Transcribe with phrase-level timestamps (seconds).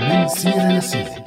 [0.00, 1.24] من سيرة لسيرة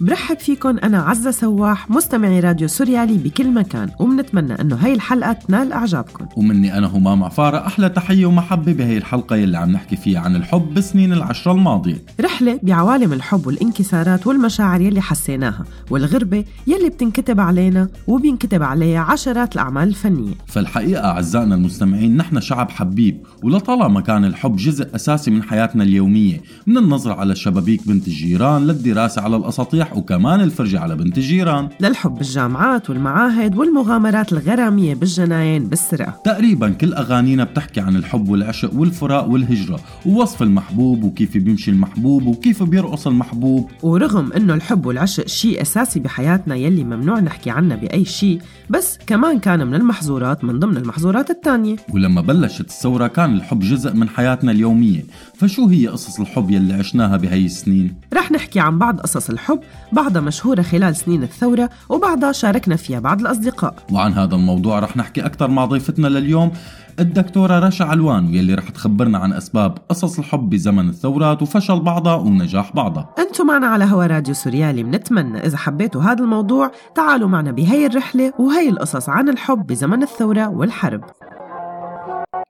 [0.00, 5.72] برحب فيكن أنا عزة سواح مستمعي راديو سوريالي بكل مكان وبنتمنى أنه هاي الحلقة تنال
[5.72, 10.36] إعجابكم ومني أنا همام عفارة أحلى تحية ومحبة بهي الحلقة يلي عم نحكي فيها عن
[10.36, 11.96] الحب بسنين العشرة الماضية.
[12.38, 19.88] رحلة بعوالم الحب والانكسارات والمشاعر يلي حسيناها والغربة يلي بتنكتب علينا وبينكتب عليها عشرات الأعمال
[19.88, 20.34] الفنية.
[20.46, 26.78] فالحقيقة أعزائنا المستمعين نحن شعب حبيب ولطالما كان الحب جزء أساسي من حياتنا اليومية من
[26.78, 31.68] النظرة على شبابيك بنت الجيران للدراسة على الأساطيح وكمان الفرجة على بنت الجيران.
[31.80, 39.28] للحب بالجامعات والمعاهد والمغامرات الغرامية بالجناين بالسرقة تقريبا كل أغانينا بتحكي عن الحب والعشق والفراق
[39.28, 43.70] والهجرة ووصف المحبوب وكيف بيمشي المحبوب وكيف بيرقص المحبوب.
[43.82, 49.38] ورغم إنه الحب والعشق شيء أساسي بحياتنا يلي ممنوع نحكي عنه بأي شيء بس كمان
[49.38, 51.76] كان من المحظورات من ضمن المحظورات الثانية.
[51.94, 55.04] ولما بلشت الثورة كان الحب جزء من حياتنا اليومية.
[55.34, 59.60] فشو هي قصص الحب يلي عشناها بهي السنين؟ رح نحكي عن بعض قصص الحب
[59.92, 63.74] بعضها مشهورة خلال سنين الثورة وبعضها شاركنا فيها بعض الأصدقاء.
[63.92, 66.52] وعن هذا الموضوع رح نحكي أكثر مع ضيفتنا لليوم
[67.00, 72.72] الدكتورة رشا علوان يلي رح تخبرنا عن أسباب قصص الحب بزمن الثورات وفشل بعضها ونجاح
[72.74, 73.08] بعضها.
[73.18, 74.82] أنتم معنا على هوا راديو سوريالي.
[74.82, 80.48] بنتمنى إذا حبيتوا هذا الموضوع تعالوا معنا بهي الرحلة وهي القصص عن الحب بزمن الثورة
[80.48, 81.00] والحرب.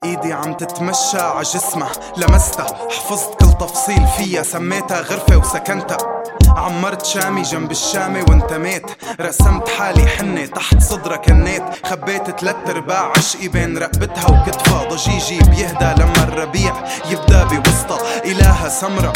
[0.05, 4.43] إيدي عم تتمشى ع جسمها لمستها حفظت كل تفصيل فيها.
[4.43, 6.23] سميتها غرفة وسكنتها.
[6.57, 8.87] عمرت شامي جنب الشامي وانتميت.
[9.21, 11.63] رسمت حالي حنة تحت صدرها كنيت.
[11.87, 14.89] خبيت تلات أرباع عشقي بين رقبتها وكتفها.
[14.89, 16.75] ضجيجي بيهدى لما الربيع
[17.11, 19.13] يبدأ بوسطها إلها سمرة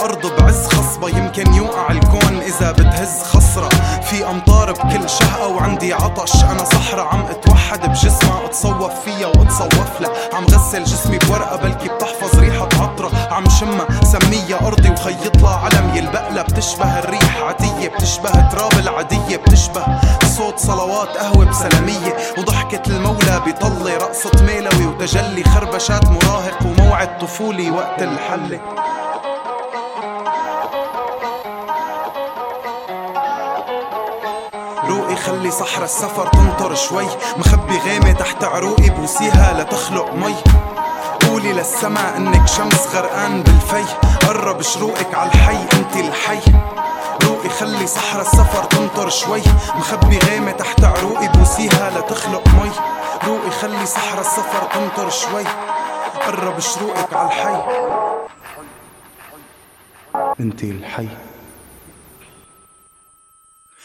[0.00, 1.08] أرض بعز خصبة.
[1.08, 1.90] يمكن يوقع
[4.94, 6.44] بكل شهقة وعندي عطش.
[6.44, 10.10] أنا صحرة عم أتوحد بجسمها أتصوف فيها وأتصوف لها.
[10.34, 13.10] عم غسل جسمي بورقة بلكي بتحفظ ريحة عطرة.
[13.30, 15.94] عم شمها سميها أرضي وخيط لها علم.
[15.94, 19.84] يلبق لها بتشبه الريح عادية بتشبه تراب العادية بتشبه
[20.36, 22.16] صوت صلوات قهوة بسلامية.
[22.38, 24.86] وضحكة المولى بيطلي رقصة ميلوي.
[24.86, 28.60] وتجلي خربشات مراهق وموعد طفولي وقت الحلة.
[35.26, 37.06] خلي صحرا السفر تنطر شوي.
[37.36, 40.34] مخبي غيمة تحت عروقي بوسيها لتخلق مي.
[41.28, 43.84] قولي للسما إنك شمس غرقان بالفي.
[44.26, 46.40] قرب شروقك عالحي أنت الحي.
[47.24, 49.42] روقي خلي صحرا السفر تنطر شوي.
[49.74, 52.70] مخبي غيمة تحت عروقي بوسيها لتخلق مي.
[53.26, 55.44] روقي خلي صحرا السفر تنطر شوي.
[56.26, 57.62] قرب شروقك عالحي
[60.40, 61.08] أنت الحي.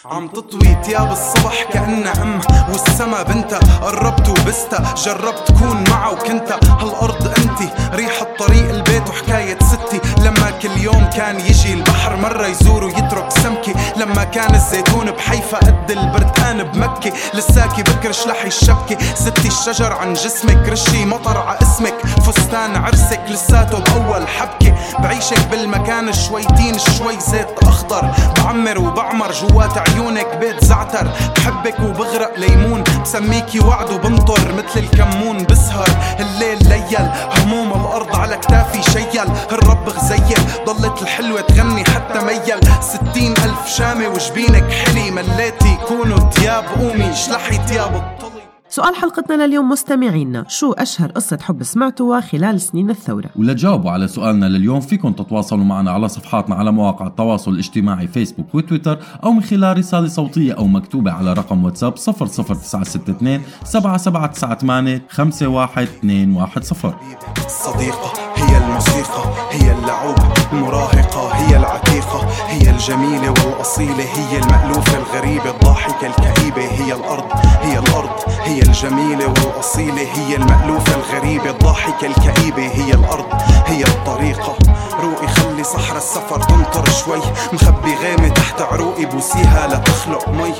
[0.05, 7.27] عم تطوي تياب الصبح كأنها أم والسما بنتا قربت وبستا جربت كون معها وكنتا هالأرض
[7.27, 9.99] أنتي ريحة طريق البيت وحكاية ستي.
[10.21, 15.91] لما كل يوم كان يجي البحر مرة يزور ويترك سمكة لما كان الزيتون بحيفا قد
[15.91, 21.95] البرتقان بمكة لساكي بكرش لحي الشبكة ستي الشجر عن جسمك رشي مطر ع اسمك.
[22.25, 28.09] فستان عرسك لساته بأول حبكة بعيشك بالمكان شويتين شوي زيت أخضر.
[28.37, 31.07] بعمر وبعمر جوات عيونك بيت زعتر.
[31.35, 32.83] بحبك وبغرق ليمون.
[33.03, 35.43] بسميكي وعد وبنطر مثل الكمون.
[35.43, 35.89] بسهر
[36.19, 37.09] الليل ليل.
[37.37, 39.27] هموم الأرض على كتافي شيل.
[39.51, 40.41] الرب غزيل.
[40.65, 42.59] ضلت الحلوة تغني حتى ميل.
[42.81, 45.11] ستين ألف شامة وجبينك حلي.
[45.11, 46.65] مليتي كونوا تياب.
[46.79, 48.38] قومي شلحي تياب الطلي
[48.71, 54.45] سؤال حلقتنا لليوم مستمعينا شو أشهر قصة حب سمعتوها خلال سنين الثورة؟ ولتجاوبوا على سؤالنا
[54.45, 59.77] لليوم فيكم تتواصلوا معنا على صفحاتنا على مواقع التواصل الاجتماعي فيسبوك وتويتر أو من خلال
[59.77, 66.99] رسالة صوتية أو مكتوبة على رقم واتساب 00962 7798 51210
[67.45, 70.18] الصديقة هي الموسيقى هي اللعوب.
[70.53, 77.25] المراهقة هي العتيقة هي الجميلة والأصيلة هي المألوفة الغريبة الضاحكة الكئيبة هي الأرض
[77.61, 78.09] هي الأرض
[78.43, 83.25] هي الجميلة والأصيلة هي المألوفة الغريبة الضاحكة الكئيبة هي الأرض
[83.65, 84.55] هي الطريقة.
[85.03, 87.19] روقي خلي صحرا السفر تنطر شوي
[87.53, 90.53] مخبي غيمة تحت عروقي بوسيها لتخلق مي.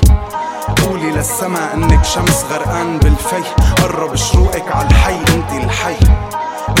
[0.86, 3.42] قولي للسما إنك شمس غرقان بالفي
[3.82, 5.96] قرب شروقك عالحي أنت الحي.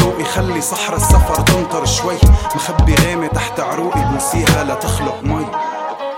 [0.04, 2.16] روقي خلي صحرا السفر تنطر شوي.
[2.54, 5.46] مخبي غيمة تحت عروقي بوسيها لتخلق مي.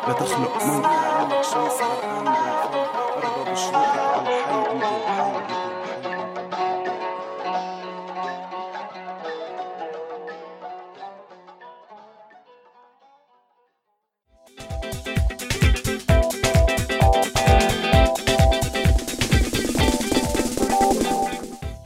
[0.09, 0.83] لتخلق مي.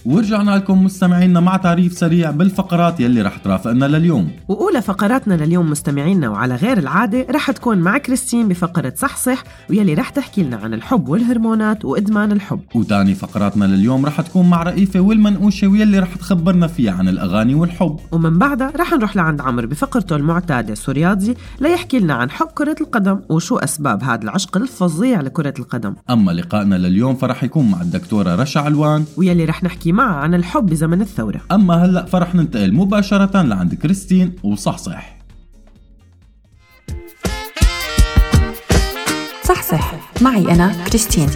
[0.06, 4.30] ورجعنا لكم مستمعينا مع تعريف سريع بالفقرات يلي رح ترافقنا لليوم.
[4.48, 10.08] وأولى فقراتنا لليوم مستمعينا وعلى غير العادة رح تكون مع كريستين بفقرة صحصح ويلي رح
[10.08, 12.60] تحكي لنا عن الحب والهرمونات وإدمان الحب.
[12.74, 17.96] وتاني فقراتنا لليوم رح تكون مع رئيفة والمنقوشة ويلي رح تخبرنا فيها عن الأغاني والحب.
[18.12, 23.20] ومن بعدها رح نروح لعند عمرو بفقرته المعتادة سورياضي ليحكي لنا عن حب كرة القدم
[23.28, 25.94] وشو أسباب هذا العشق الفظيع لكرة القدم.
[26.10, 29.04] أما لقائنا لليوم فرح يكون مع الدكتورة رشا علوان.
[29.16, 31.40] ويلي رح نحكي معها عن الحب بزمن الثورة.
[31.52, 35.16] أما هلأ فرح ننتقل مباشرة لعند كريستين وصحصح.
[39.44, 39.94] صحصح.
[40.22, 41.28] معي أنا كريستين.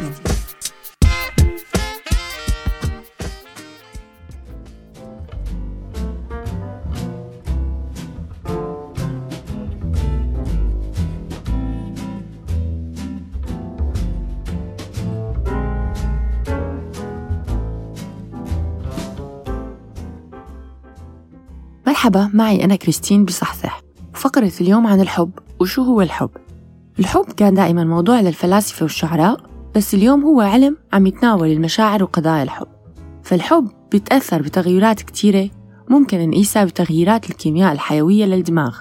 [22.00, 23.82] مرحبا معي أنا كريستين بصحصح.
[24.14, 25.30] فقرة اليوم عن الحب
[25.60, 26.30] وشو هو الحب؟
[26.98, 29.40] الحب كان دائما موضوع للفلاسفة والشعراء
[29.74, 32.66] بس اليوم هو علم عم يتناول المشاعر وقضايا الحب.
[33.22, 35.50] فالحب بيتأثر بتغيرات كتيرة
[35.88, 38.76] ممكن نقيسها بتغييرات الكيمياء الحيوية للدماغ.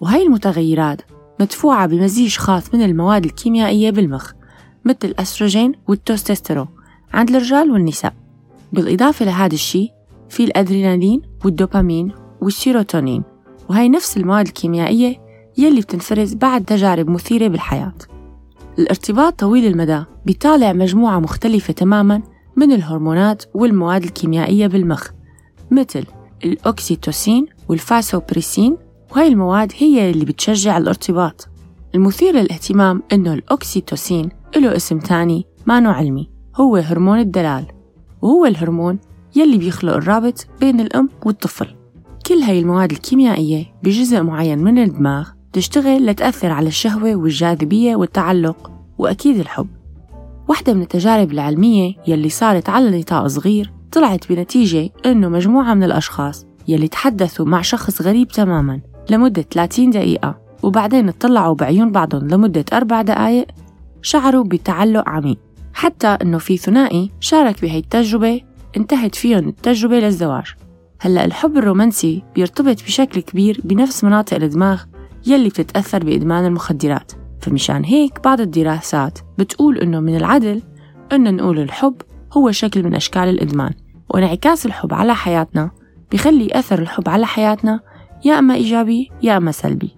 [0.00, 1.02] وهي المتغيرات
[1.40, 4.32] مدفوعة بمزيج خاص من المواد الكيميائية بالمخ
[4.84, 6.68] مثل الأستروجين والتستوستيرون
[7.12, 8.14] عند الرجال والنساء.
[8.72, 9.90] بالإضافة لهذا الشيء
[10.28, 13.22] في الأدرينالين والدوبامين والسيروتونين
[13.70, 15.16] وهي نفس المواد الكيميائية
[15.58, 17.94] يلي بتنفرز بعد تجارب مثيرة بالحياة.
[18.78, 22.22] الارتباط طويل المدى بيطالع مجموعة مختلفة تماماً
[22.56, 25.10] من الهرمونات والمواد الكيميائية بالمخ
[25.70, 26.04] مثل
[26.44, 28.76] الأوكسيتوسين والفاسوبريسين
[29.12, 31.48] وهي المواد هي اللي بتشجع الارتباط.
[31.94, 37.66] المثير للاهتمام إنه الأوكسيتوسين له اسم تاني مانو علمي هو هرمون الدلال
[38.22, 38.98] وهو الهرمون
[39.36, 41.81] يلي بيخلق الرابط بين الأم والطفل.
[42.26, 49.38] كل هاي المواد الكيميائية بجزء معين من الدماغ تشتغل لتأثر على الشهوة والجاذبية والتعلق وأكيد
[49.38, 49.68] الحب.
[50.48, 56.46] واحدة من التجارب العلمية يلي صارت على نطاق صغير طلعت بنتيجة إنه مجموعة من الأشخاص
[56.68, 58.80] يلي تحدثوا مع شخص غريب تماماً
[59.10, 63.46] لمدة 30 دقيقة وبعدين اطلعوا بعيون بعضهم لمدة أربع دقائق
[64.02, 65.38] شعروا بتعلق عميق.
[65.74, 68.40] حتى إنه في ثنائي شارك بهي التجربة
[68.76, 70.44] انتهت فيهم التجربة للزواج.
[71.04, 74.82] هلأ الحب الرومانسي بيرتبط بشكل كبير بنفس مناطق الدماغ
[75.26, 77.12] يلي بتتأثر بإدمان المخدرات.
[77.40, 80.62] فمشان هيك بعض الدراسات بتقول إنه من العدل
[81.12, 81.94] إنه نقول الحب
[82.32, 83.72] هو شكل من أشكال الإدمان.
[84.10, 85.70] وانعكاس الحب على حياتنا
[86.12, 87.80] بخلي أثر الحب على حياتنا
[88.24, 89.90] يا إما إيجابي يا إما سلبي.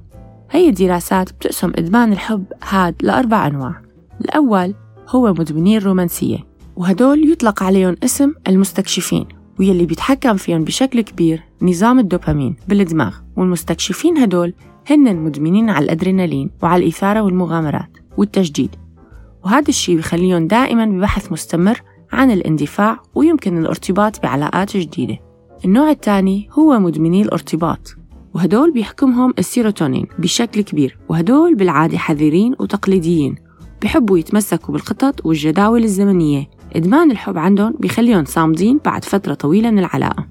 [0.51, 3.83] هي الدراسات بتقسم إدمان الحب هاد لأربع أنواع.
[4.21, 4.75] الأول
[5.09, 6.39] هو مدمنين الرومانسية
[6.77, 9.44] وهدول يطلق عليهم اسم المستكشفين.
[9.59, 13.15] ويلي بيتحكم فيهم بشكل كبير نظام الدوبامين بالدماغ.
[13.37, 14.55] والمستكشفين هدول
[14.91, 18.71] هن مدمنين على الأدرينالين وعلى الإثارة والمغامرات والتجديد.
[19.45, 25.19] وهذا الشيء بخليهم دائما ببحث مستمر عن الاندفاع ويمكن الارتباط بعلاقات جديدة.
[25.65, 27.97] النوع الثاني هو مدمني الارتباط.
[28.35, 30.99] وهدول بيحكمهم السيروتونين بشكل كبير.
[31.09, 33.35] وهدول بالعادة حذرين وتقليديين
[33.83, 36.47] بحبوا يتمسكوا بالخطط والجداول الزمنية.
[36.77, 40.27] إدمان الحب عندهم بيخليهم صامدين بعد فترة طويلة من العلاقة.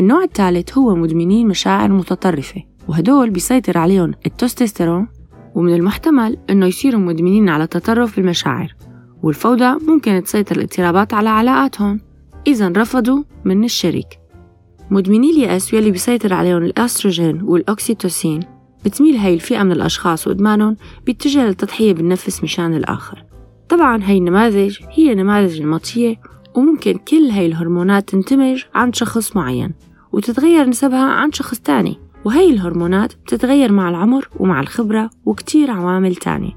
[0.00, 5.08] النوع الثالث هو مدمنين مشاعر متطرفة وهدول بيسيطر عليهم التستوستيرون
[5.54, 8.74] ومن المحتمل إنه يصيروا مدمنين على التطرف بالمشاعر
[9.22, 12.00] والفوضى ممكن تسيطر الاضطرابات على علاقاتهم
[12.46, 14.18] إذا رفضوا من الشريك.
[14.90, 18.40] مدمني اليأس واللي بيسيطر عليهم الأستروجين والأوكسيتوسين
[18.84, 23.24] بتميل هاي الفئة من الأشخاص وإدمانهم بيتجه للتضحية بالنفس مشان الآخر.
[23.68, 26.16] طبعا هاي النماذج هي نماذج نمطية
[26.54, 29.72] وممكن كل هاي الهرمونات تندمج عند شخص معين
[30.12, 36.52] وتتغير نسبها عند شخص تاني وهي الهرمونات بتتغير مع العمر ومع الخبرة وكتير عوامل تانية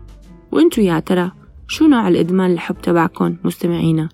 [0.52, 1.32] وإنتو يا ترى
[1.68, 4.10] شو نوع الإدمان الحب تبعكم مستمعينا؟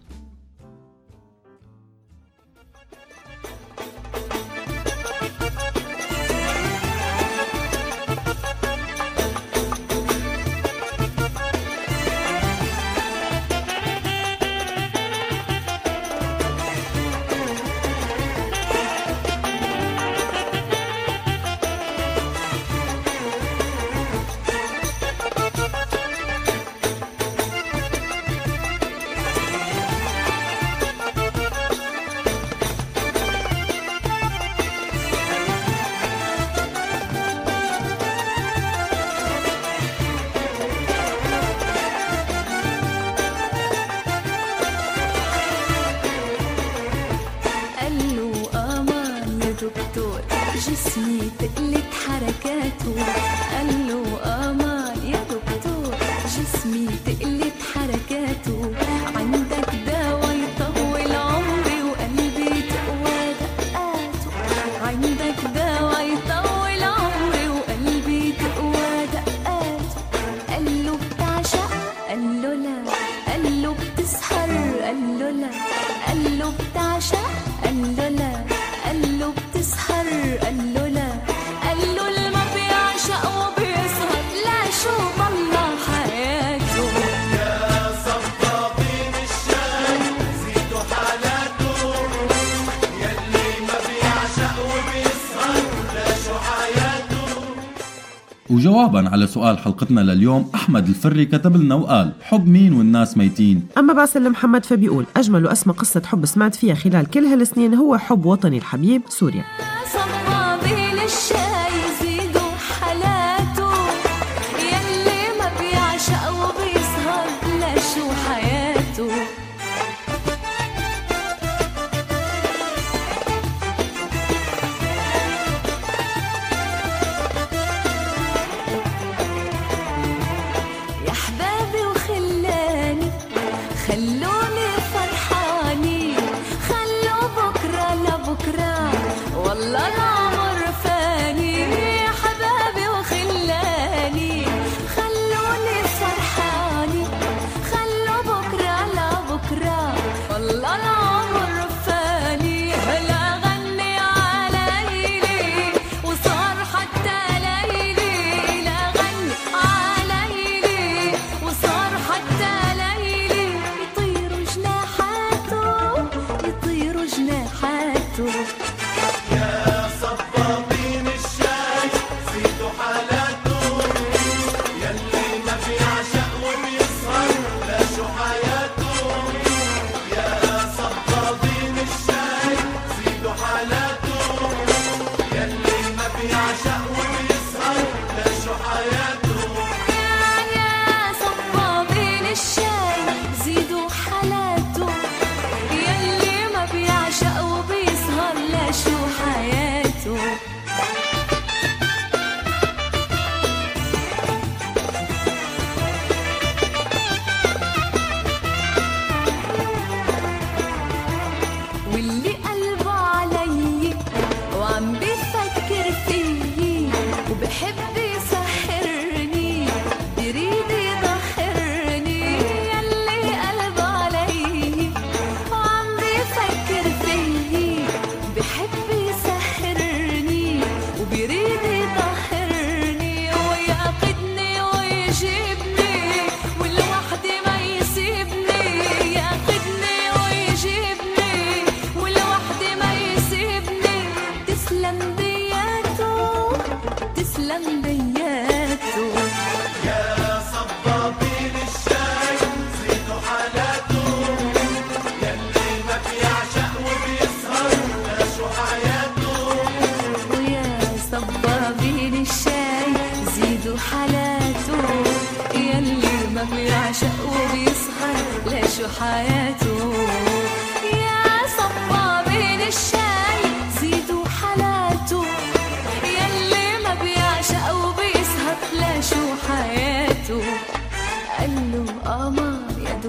[98.83, 103.93] جوابا على سؤال حلقتنا لليوم أحمد الفري كتب لنا وقال حب مين والناس ميتين؟ أما
[103.93, 108.57] باسل محمد فبيقول أجمل وأسمى قصة حب سمعت فيها خلال كل هالسنين هو حب وطني
[108.57, 109.43] الحبيب سوريا.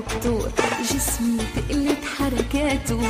[0.04, 0.48] دكتور
[0.90, 3.00] جسمي تقلت حركاته.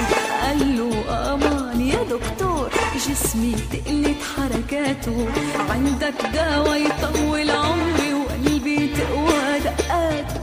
[0.42, 0.90] قال له
[1.32, 5.28] آمان يا دكتور جسمي تقلت حركاته.
[5.70, 10.40] عندك دواء يطول عمري وقلبي تقوى دقاته.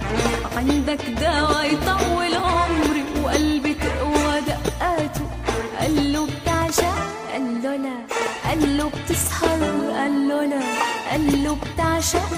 [0.57, 5.25] عندك دواء يطول عمري وقلبي تقوى دقاته.
[5.79, 6.97] قال له بتعشق؟
[7.31, 7.97] قال له لا.
[8.45, 9.61] قال له بتسهر؟
[9.97, 10.61] قال له لا.
[11.11, 12.29] قال له بتعشق؟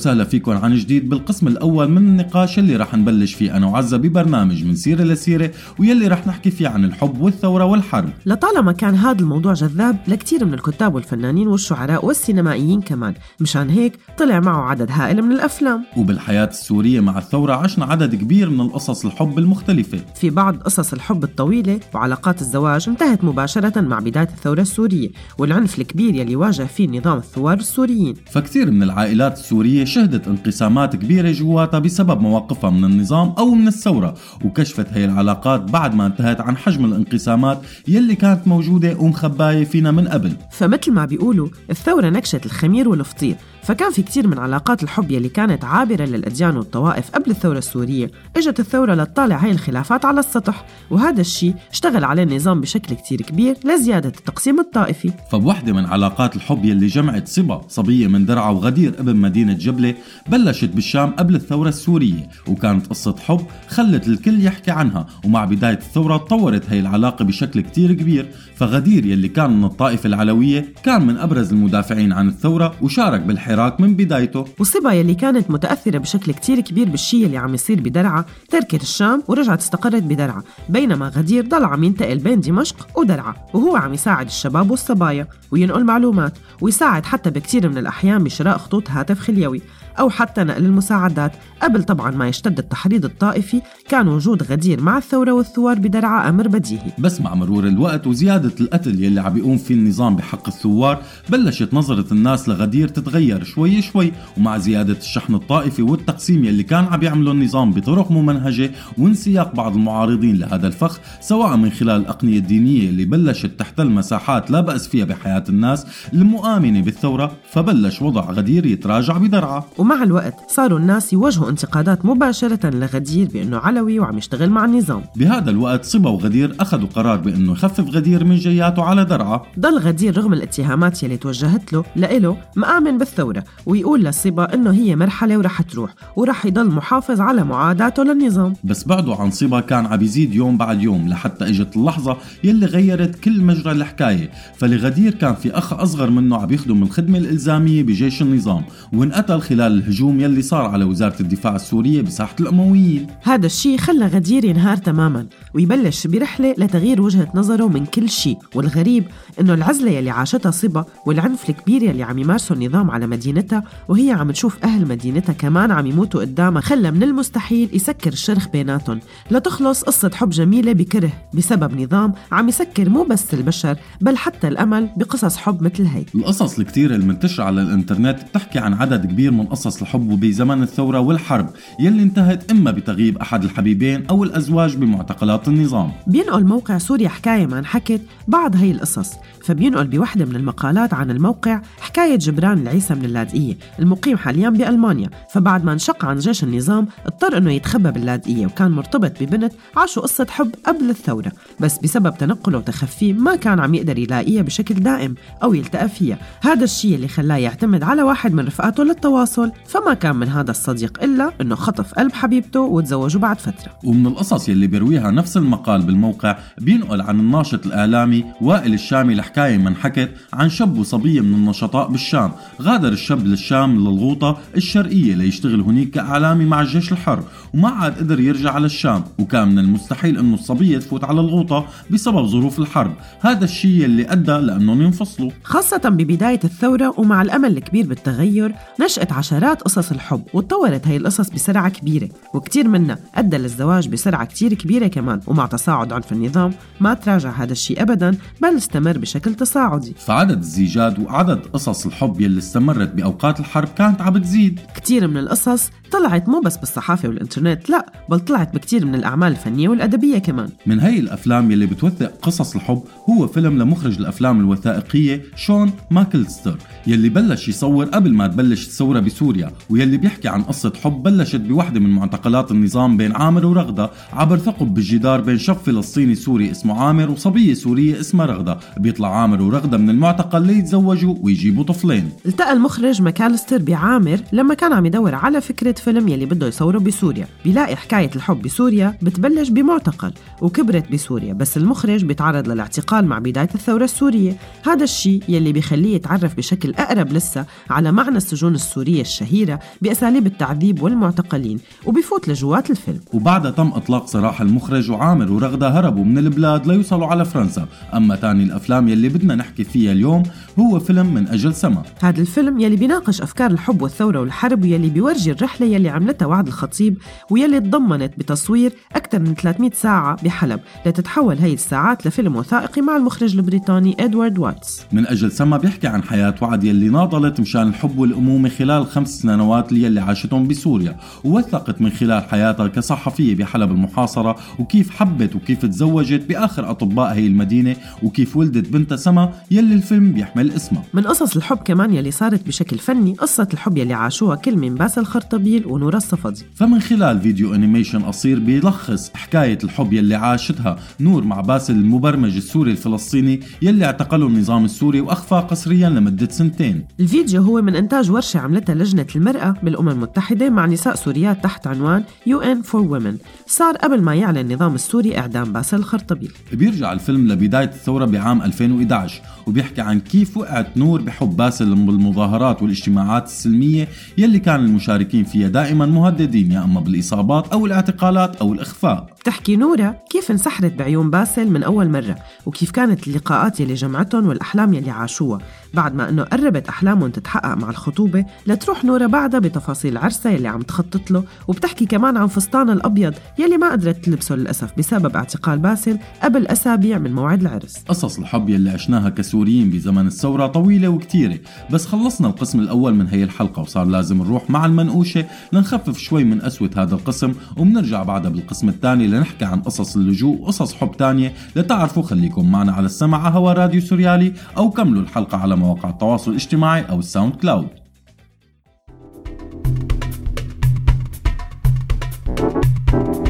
[0.00, 4.64] وسهلا فيكم عن جديد بالقسم الأول من النقاش اللي رح نبلش فيه أنا وعزة ببرنامج
[4.64, 8.10] من سيرة لسيرة ويلي رح نحكي فيه عن الحب والثورة والحرب.
[8.26, 13.14] لطالما كان هذا الموضوع جذاب لكتير من الكتاب والفنانين والشعراء والسينمائيين كمان.
[13.40, 15.84] مشان هيك طلع معه عدد هائل من الأفلام.
[15.96, 19.98] وبالحياة السورية مع الثورة عشنا عدد كبير من القصص الحب المختلفة.
[20.14, 26.14] في بعض قصص الحب الطويلة وعلاقات الزواج انتهت مباشرة مع بداية الثورة السورية والعنف الكبير
[26.14, 28.14] يلي واجه فيه نظام الثوار السوريين.
[28.30, 34.14] فكثير من العائلات السورية شهدت انقسامات كبيرة جواتها بسبب مواقفها من النظام أو من الثورة
[34.44, 40.08] وكشفت هي العلاقات بعد ما انتهت عن حجم الانقسامات يلي كانت موجودة ومخباية فينا من
[40.08, 40.32] قبل.
[40.50, 45.64] فمثل ما بيقولوا الثورة نكشت الخمير والفطير فكان في كتير من علاقات الحب يلي كانت
[45.64, 51.54] عابرة للأديان والطوائف قبل الثورة السورية إجت الثورة لتطالع هاي الخلافات على السطح وهذا الشيء
[51.72, 55.12] اشتغل عليه النظام بشكل كتير كبير لزيادة التقسيم الطائفي.
[55.32, 59.94] فبوحدة من علاقات الحب يلي جمعت صبا صبية من درعا وغدير ابن مدينة جبلة
[60.28, 66.16] بلشت بالشام قبل الثورة السورية وكانت قصة حب خلت الكل يحكي عنها ومع بداية الثورة
[66.16, 71.52] تطورت هي العلاقة بشكل كتير كبير فغدير يلي كان من الطائفة العلوية كان من أبرز
[71.52, 74.44] المدافعين عن الثورة وشارك بالحراك من بدايته.
[74.58, 79.60] وصبا يلي كانت متأثرة بشكل كتير كبير بالشي اللي عم يصير بدرعا تركت الشام ورجعت
[79.60, 85.26] استقرت بدرعا بينما غدير ضل عم ينتقل بين دمشق ودرعا وهو عم يساعد الشباب والصبايا
[85.50, 89.62] وينقل معلومات ويساعد حتى بكتير من الأحيان بشراء خطوط هاتف خليوي.
[90.00, 91.32] أو حتى نقل المساعدات.
[91.62, 96.92] قبل طبعا ما يشتد التحريض الطائفي كان وجود غدير مع الثورة والثوار بدرعا أمر بديهي.
[96.98, 102.12] بس مع مرور الوقت وزيادة القتل يلي عم بيقوم فيه النظام بحق الثوار بلشت نظرة
[102.12, 104.12] الناس لغدير تتغير شوي شوي.
[104.36, 110.36] ومع زيادة الشحن الطائفي والتقسيم يلي كان عم يعمله النظام بطرق ممنهجة وانسياق بعض المعارضين
[110.36, 115.44] لهذا الفخ سواء من خلال الأقنية الدينية اللي بلشت تحتل مساحات لا بأس فيها بحياة
[115.48, 122.70] الناس المؤامنة بالثورة فبلش وضع غدير يتراجع بدرعا ومع الوقت صاروا الناس يواجهوا انتقادات مباشرة
[122.70, 125.02] لغدير بأنه علوي وعم يشتغل مع النظام.
[125.16, 130.18] بهذا الوقت صبا وغدير أخذوا قرار بأنه يخفف غدير من جياته على درعا ضل غدير
[130.18, 135.94] رغم الاتهامات يلي توجهت له لإله مآمن بالثورة ويقول لصبا إنه هي مرحلة ورح تروح
[136.16, 138.54] ورح يضل محافظ على معاداته للنظام.
[138.64, 143.14] بس بعده عن صبا كان عم يزيد يوم بعد يوم لحتى إجت اللحظة يلي غيرت
[143.14, 144.30] كل مجرى الحكاية.
[144.56, 150.20] فلغدير كان في أخ أصغر منه عم يخدم الخدمة الإلزامية بجيش النظام وانقتل خلال الهجوم
[150.20, 153.06] يلي صار على وزارة الدفاع السورية بساحة الأمويين.
[153.22, 158.38] هذا الشيء خلى غدير ينهار تماما ويبلش برحلة لتغيير وجهة نظره من كل شيء.
[158.54, 159.04] والغريب
[159.40, 164.30] إنه العزلة يلي عاشتها صبا والعنف الكبير يلي عم يمارسه النظام على مدينتها وهي عم
[164.30, 169.00] تشوف أهل مدينتها كمان عم يموتوا قدامها خلى من المستحيل يسكر الشرخ بيناتهم.
[169.30, 174.88] لتخلص قصة حب جميلة بكره بسبب نظام عم يسكر مو بس البشر بل حتى الأمل
[174.96, 179.59] بقصص حب مثل هي القصص الكتير المنتشرة على الإنترنت بتحكي عن عدد كبير من قصص
[179.66, 185.92] الحب بزمن الثورة والحرب يلي انتهت إما بتغييب أحد الحبيبين أو الأزواج بمعتقلات النظام.
[186.06, 189.12] بينقل موقع سوريا حكاية ما انحكت بعض هي القصص
[189.44, 195.64] فبينقل بوحدة من المقالات عن الموقع حكاية جبران العيسى من اللاذقية المقيم حاليا بألمانيا فبعد
[195.64, 200.54] ما انشق عن جيش النظام اضطر إنه يتخبى باللاذقية وكان مرتبط ببنت عاشوا قصة حب
[200.66, 205.88] قبل الثورة بس بسبب تنقله وتخفيه ما كان عم يقدر يلاقيها بشكل دائم أو يلتقى
[205.88, 206.18] فيها.
[206.40, 209.49] هذا الشيء اللي خلاه يعتمد على واحد من رفقاته للتواصل.
[209.66, 213.72] فما كان من هذا الصديق إلا إنه خطف قلب حبيبته وتزوجوا بعد فترة.
[213.84, 219.76] ومن القصص يلي بيرويها نفس المقال بالموقع بينقل عن الناشط الإعلامي وائل الشامي لحكاية من
[219.76, 222.32] حكت عن شاب وصبية من النشطاء بالشام.
[222.62, 227.22] غادر الشاب للشام للغوطة الشرقية ليشتغل هنيك كإعلامي مع الجيش الحر
[227.54, 232.26] وما عاد قدر يرجع على الشام وكان من المستحيل إنه الصبية تفوت على الغوطة بسبب
[232.26, 232.94] ظروف الحرب.
[233.20, 235.30] هذا الشيء اللي أدى لأنهم ينفصلوا.
[235.42, 241.68] خاصة ببداية الثورة ومع الأمل الكبير بالتغير نشأت عشرات قصص الحب وتطورت هي القصص بسرعة
[241.68, 247.30] كبيرة وكتير منها أدى للزواج بسرعة كتير كبيرة كمان ومع تصاعد عنف النظام ما تراجع
[247.30, 249.94] هذا الشيء أبدا بل استمر بشكل تصاعدي.
[249.98, 255.70] فعدد الزيجات وعدد قصص الحب يلي استمرت بأوقات الحرب كانت عم بتزيد كتير من القصص
[255.92, 260.48] طلعت مو بس بالصحافة والإنترنت لا بل طلعت بكتير من الأعمال الفنية والأدبية كمان.
[260.66, 267.08] من هي الأفلام يلي بتوثق قصص الحب هو فيلم لمخرج الأفلام الوثائقية شون ماكلستر يلي
[267.08, 269.29] بلش يصور قبل ما تبلش الثورة بسوريا
[269.70, 274.74] ويلي بيحكي عن قصة حب بلشت بوحدة من معتقلات النظام بين عامر ورغدة عبر ثقب
[274.74, 278.58] بالجدار بين شاب فلسطيني سوري اسمه عامر وصبية سورية اسمها رغدة.
[278.76, 282.10] بيطلع عامر ورغدة من المعتقل ليتزوجوا ويجيبوا طفلين.
[282.26, 287.26] التقى المخرج ماكالستر بعامر لما كان عم يدور على فكرة فيلم يلي بده يصوره بسوريا.
[287.44, 290.12] بيلاقي حكاية الحب بسوريا بتبلش بمعتقل
[290.42, 294.36] وكبرت بسوريا بس المخرج بيتعرض للاعتقال مع بداية الثورة السورية.
[294.66, 300.26] هذا الشيء يلي بيخليه يتعرف بشكل أقرب لسه على معنى السجون السورية السورية الشهيرة بأساليب
[300.26, 303.00] التعذيب والمعتقلين وبيفوت لجوات الفيلم.
[303.12, 307.66] وبعدها تم إطلاق سراح المخرج وعامر ورغدة هربوا من البلاد ليوصلوا على فرنسا.
[307.94, 310.22] أما تاني الأفلام يلي بدنا نحكي فيها اليوم
[310.58, 311.82] هو فيلم من أجل سما.
[312.02, 316.98] هذا الفيلم يلي بيناقش أفكار الحب والثورة والحرب ويلي بيورجي الرحلة يلي عملتها وعد الخطيب
[317.30, 323.36] ويلي تضمنت بتصوير أكثر من 300 ساعة بحلب لتتحول هي الساعات لفيلم وثائقي مع المخرج
[323.36, 324.80] البريطاني إدوارد واتس.
[324.92, 329.72] من أجل سما بيحكي عن حياة وعد يلي ناضلت مشان الحب والأمومة خلال خمس سنوات
[329.72, 336.70] يلي عاشتهم بسوريا ووثقت من خلال حياتها كصحفية بحلب المحاصرة وكيف حبت وكيف تزوجت بأحد
[336.70, 340.82] أطباء هي المدينة وكيف ولدت بنتها سما يلي الفيلم بيحمل اسمها.
[340.94, 345.04] من قصص الحب كمان يلي صارت بشكل فني قصة الحب يلي عاشوها كل من باسل
[345.04, 346.44] خرطبيل ونورا الصفدي.
[346.54, 352.70] فمن خلال فيديو animation قصير بيلخص حكاية الحب يلي عاشتها نور مع باسل المبرمج السوري
[352.70, 356.84] الفلسطيني يلي اعتقله النظام السوري واخفاه قسريا لمدة سنتين.
[357.00, 362.04] الفيديو هو من إنتاج ورشة عملتها لجنة المرأة بالأمم المتحدة مع نساء سوريات تحت عنوان
[362.28, 363.14] UN for Women
[363.46, 369.22] صار قبل ما يعلن النظام السوري إعدام باسل الخرطبيل بيرجع الفيلم لبداية الثورة بعام 2011
[369.46, 375.86] وبيحكي عن كيف وقعت نور بحب باسل بالمظاهرات والاجتماعات السلمية يلي كان المشاركين فيها دائما
[375.86, 379.06] مهددين يا أما بالإصابات أو الاعتقالات أو الإخفاء.
[379.20, 384.74] بتحكي نورا كيف انسحرت بعيون باسل من أول مرة وكيف كانت اللقاءات يلي جمعتهم والأحلام
[384.74, 385.38] يلي عاشوها.
[385.74, 390.62] بعد ما أنه قربت أحلامهم تتحقق مع الخطوبة لتروح نورا بعدها بتفاصيل عرسها يلي عم
[390.62, 395.98] تخطط له وبتحكي كمان عن فستان الأبيض يلي ما قدرت تلبسه للأسف بسبب اعتقال باسل
[396.22, 397.84] قبل أسابيع من موعد العرس.
[397.88, 401.38] قصص الحب يلي عشناها كسوريين بزمن الثورة طويلة وكتيرة
[401.70, 406.40] بس خلصنا القسم الأول من هي الحلقة وصار لازم نروح مع المنقوشة لنخفف شوي من
[406.40, 412.02] قسوة هذا القسم وبنرجع بعدها بالقسم الثاني لنحكي عن قصص اللجوء وقصص حب تانية لتعرفوا
[412.02, 416.98] خليكم معنا على السمع هوا راديو سوريالي أو كملوا الحلقة على مواقع التواصل الاجتماعي أو
[416.98, 417.68] ال SoundCloud.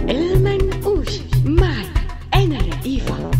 [0.08, 1.86] المنقوشة معي.
[2.34, 3.30] أنا رئيفة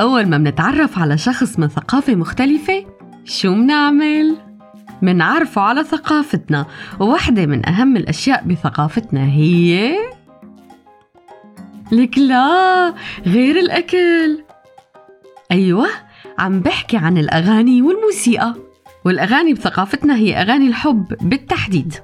[0.00, 3.01] أول ما منتعرف على شخص من ثقافة مختلفة
[3.32, 4.36] شو منعمل؟
[5.02, 6.66] منعرفه على ثقافتنا.
[7.00, 9.94] وواحدة من أهم الأشياء بثقافتنا هي
[11.92, 12.94] لك لا
[13.26, 14.44] غير الأكل.
[15.52, 15.86] أيوة
[16.38, 18.54] عم بحكي عن الأغاني والموسيقى.
[19.04, 21.94] والأغاني بثقافتنا هي أغاني الحب بالتحديد.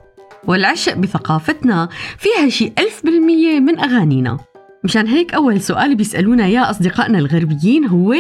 [0.45, 1.89] والعشق بثقافتنا
[2.19, 4.39] فيها شي ألف بالمية من أغانينا.
[4.85, 8.15] مشان هيك أول سؤال بيسألونا يا أصدقائنا الغربيين هو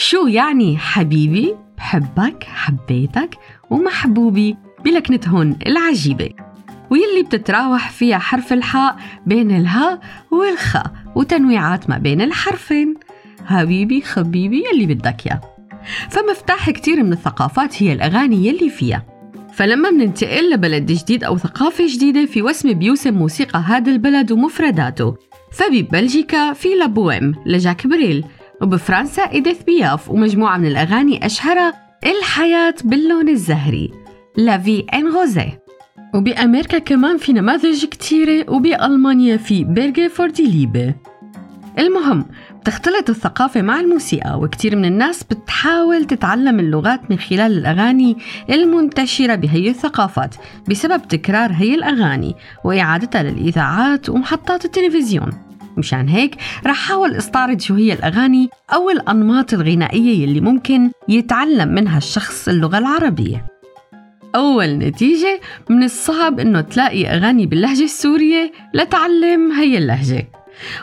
[0.00, 3.38] شو يعني حبيبي؟ بحبك حبيتك
[3.70, 6.30] ومحبوبي بلكنتهن العجيبة.
[6.90, 12.94] ويلي بتتراوح فيها حرف الحاء بين الهاء والخاء وتنويعات ما بين الحرفين.
[13.46, 15.40] حبيبي خبيبي يلي بدك يا.
[16.10, 19.06] فمفتاح كتير من الثقافات هي الأغاني يلي فيها.
[19.52, 25.16] فلما مننتقل لبلد جديد أو ثقافة جديدة في وسم بيوسم موسيقى هذا البلد ومفرداته
[25.52, 28.24] فببلجيكا في La bohème لجاك بريل.
[28.62, 31.72] وبفرنسا إيديث بياف ومجموعة من الأغاني أشهرها
[32.06, 33.90] الحياة باللون الزهري
[34.36, 35.52] La vie en rose.
[36.14, 40.94] وبأمريكا كمان في نماذج كتيرة وبألمانيا في بيرجي für die Liebe
[41.78, 42.24] المهم
[42.60, 48.16] بتختلط الثقافة مع الموسيقى وكتير من الناس بتحاول تتعلم اللغات من خلال الأغاني
[48.50, 50.34] المنتشرة بهي الثقافات
[50.68, 55.49] بسبب تكرار هي الأغاني وإعادتها للإذاعات ومحطات التلفزيون.
[55.80, 61.98] مشان هيك رح حاول استعرض شو هي الأغاني أو الأنماط الغنائية يلي ممكن يتعلم منها
[61.98, 63.46] الشخص اللغة العربية.
[64.34, 65.40] أول نتيجة
[65.70, 70.28] من الصعب إنه تلاقي أغاني باللهجة السورية لتعلم هي اللهجة.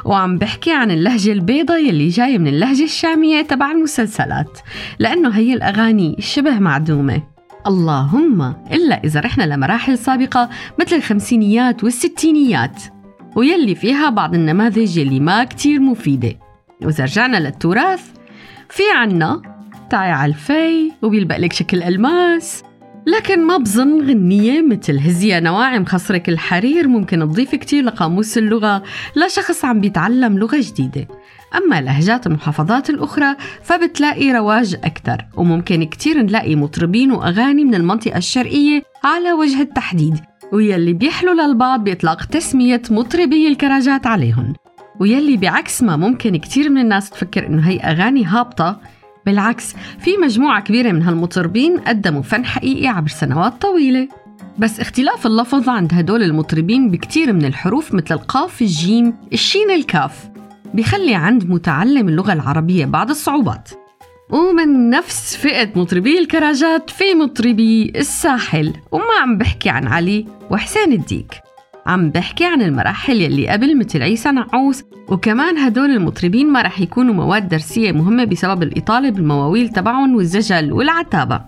[0.06, 4.60] وعم بحكي عن اللهجة البيضة يلي جاية من اللهجة الشامية تبع المسلسلات
[5.00, 7.22] لأنه هي الأغاني شبه معدومة.
[7.68, 12.84] اللهم إلا إذا رحنا لمراحل سابقة مثل الخمسينيات والستينيات.
[13.38, 16.40] ويلي فيها بعض النماذج يلي ما كتير مفيدة.
[16.84, 18.02] وإذا رجعنا للتراث
[18.70, 19.42] في عنا
[19.90, 22.64] تعي على الفي وبيلبق لك شكل ألماس
[23.08, 28.84] لكن ما بظن غنية مثل هزية نواعم خصرك الحرير ممكن تضيف كتير لقاموس اللغة
[29.16, 31.08] لشخص عم بيتعلم لغة جديدة.
[31.56, 38.84] أما لهجات المحافظات الأخرى فبتلاقي رواج أكثر وممكن كتير نلاقي مطربين وأغاني من المنطقة الشرقية
[39.04, 40.18] على وجه التحديد.
[40.54, 44.54] ويلي بيحلو للبعض بإطلاق تسمية مطربي الكراجات عليهم.
[45.00, 48.80] ويلي بعكس ما ممكن كتير من الناس تفكر إنه هي أغاني هابطة
[49.26, 54.08] بالعكس في مجموعة كبيرة من هالمطربين قدموا فن حقيقي عبر سنوات طويلة.
[54.58, 60.30] بس اختلاف اللفظ عند هدول المطربين بكتير من الحروف مثل القاف الجيم الشين الكاف.
[60.74, 63.87] بيخلي عند متعلم اللغة العربية بعض الصعوبات.
[64.30, 68.74] ومن نفس فئة مطربي الكراجات في مطربي الساحل.
[68.92, 71.34] وما عم بحكي عن علي وحسين الديك.
[71.86, 77.14] عم بحكي عن المراحل يلي قبل مثل عيسى نعوس وكمان هدول المطربين ما رح يكونوا
[77.14, 81.42] مواد درسية مهمة بسبب الإطالة بالمواويل تبعهم والزجل والعتابة.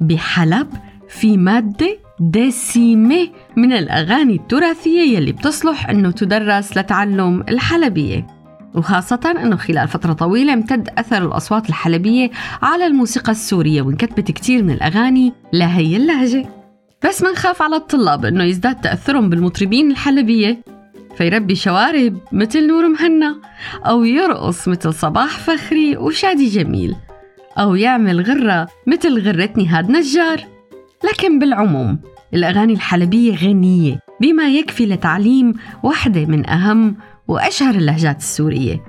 [0.00, 0.68] بحلب
[1.08, 8.26] في مادة دسيمة من الأغاني التراثية يلي بتصلح أنه تدرس لتعلم الحلبية.
[8.74, 12.30] وخاصة أنه خلال فترة طويلة امتد أثر الأصوات الحلبية
[12.62, 16.48] على الموسيقى السورية وانكتبت كتير من الأغاني لهي اللهجة.
[17.04, 20.58] بس منخاف على الطلاب أنه يزداد تأثرهم بالمطربين الحلبية.
[21.16, 23.36] فيربي شوارب مثل نور مهنا
[23.86, 26.96] أو يرقص مثل صباح فخري وشادي جميل
[27.58, 30.40] أو يعمل غرة مثل غرة نهاد نجار.
[31.04, 31.98] لكن بالعموم
[32.34, 36.96] الأغاني الحلبية غنية بما يكفي لتعليم واحدة من أهم
[37.28, 38.84] وأشهر اللهجات السورية.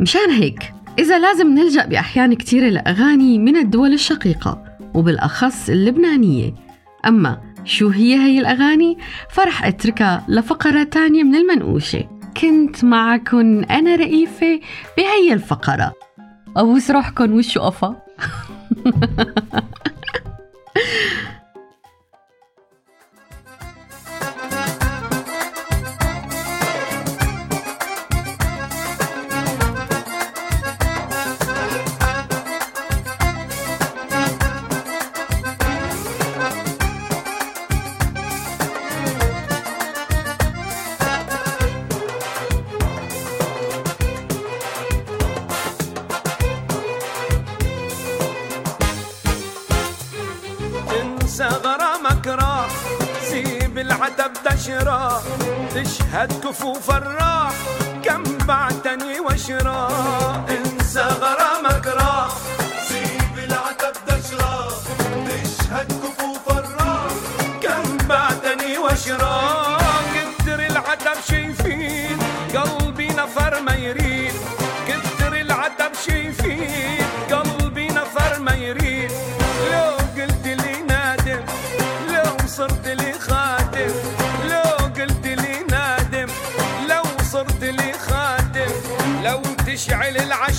[0.00, 4.64] مشان هيك إذا لازم نلجأ بأحيان كتيرة لأغاني من الدول الشقيقة
[4.94, 6.54] وبالأخص اللبنانية.
[7.06, 8.98] أما شو هي هي الأغاني
[9.30, 12.08] فرح أتركها لفقرة تانية من المنقوشة.
[12.40, 14.60] كنت معكن أنا رئيفة
[14.96, 15.92] بهي الفقرة.
[16.56, 17.96] أبوس روحكن وشو قفا
[56.52, 57.17] que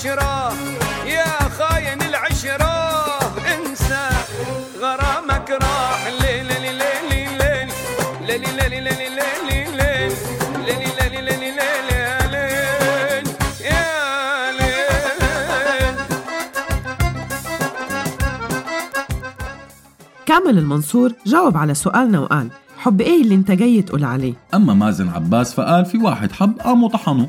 [0.04, 0.52] العشرة
[1.06, 2.72] يا خاين العشرة
[3.54, 4.08] انسى
[4.80, 7.68] غرامك راح ليل ليل ليل
[8.26, 9.70] ليل ليل ليل ليل
[20.26, 25.08] كامل المنصور جاوب على سؤالنا وقال حب إيه اللي انت جاي تقول عليه اما مازن
[25.08, 27.28] عباس فقال في واحد حب قام وطحنه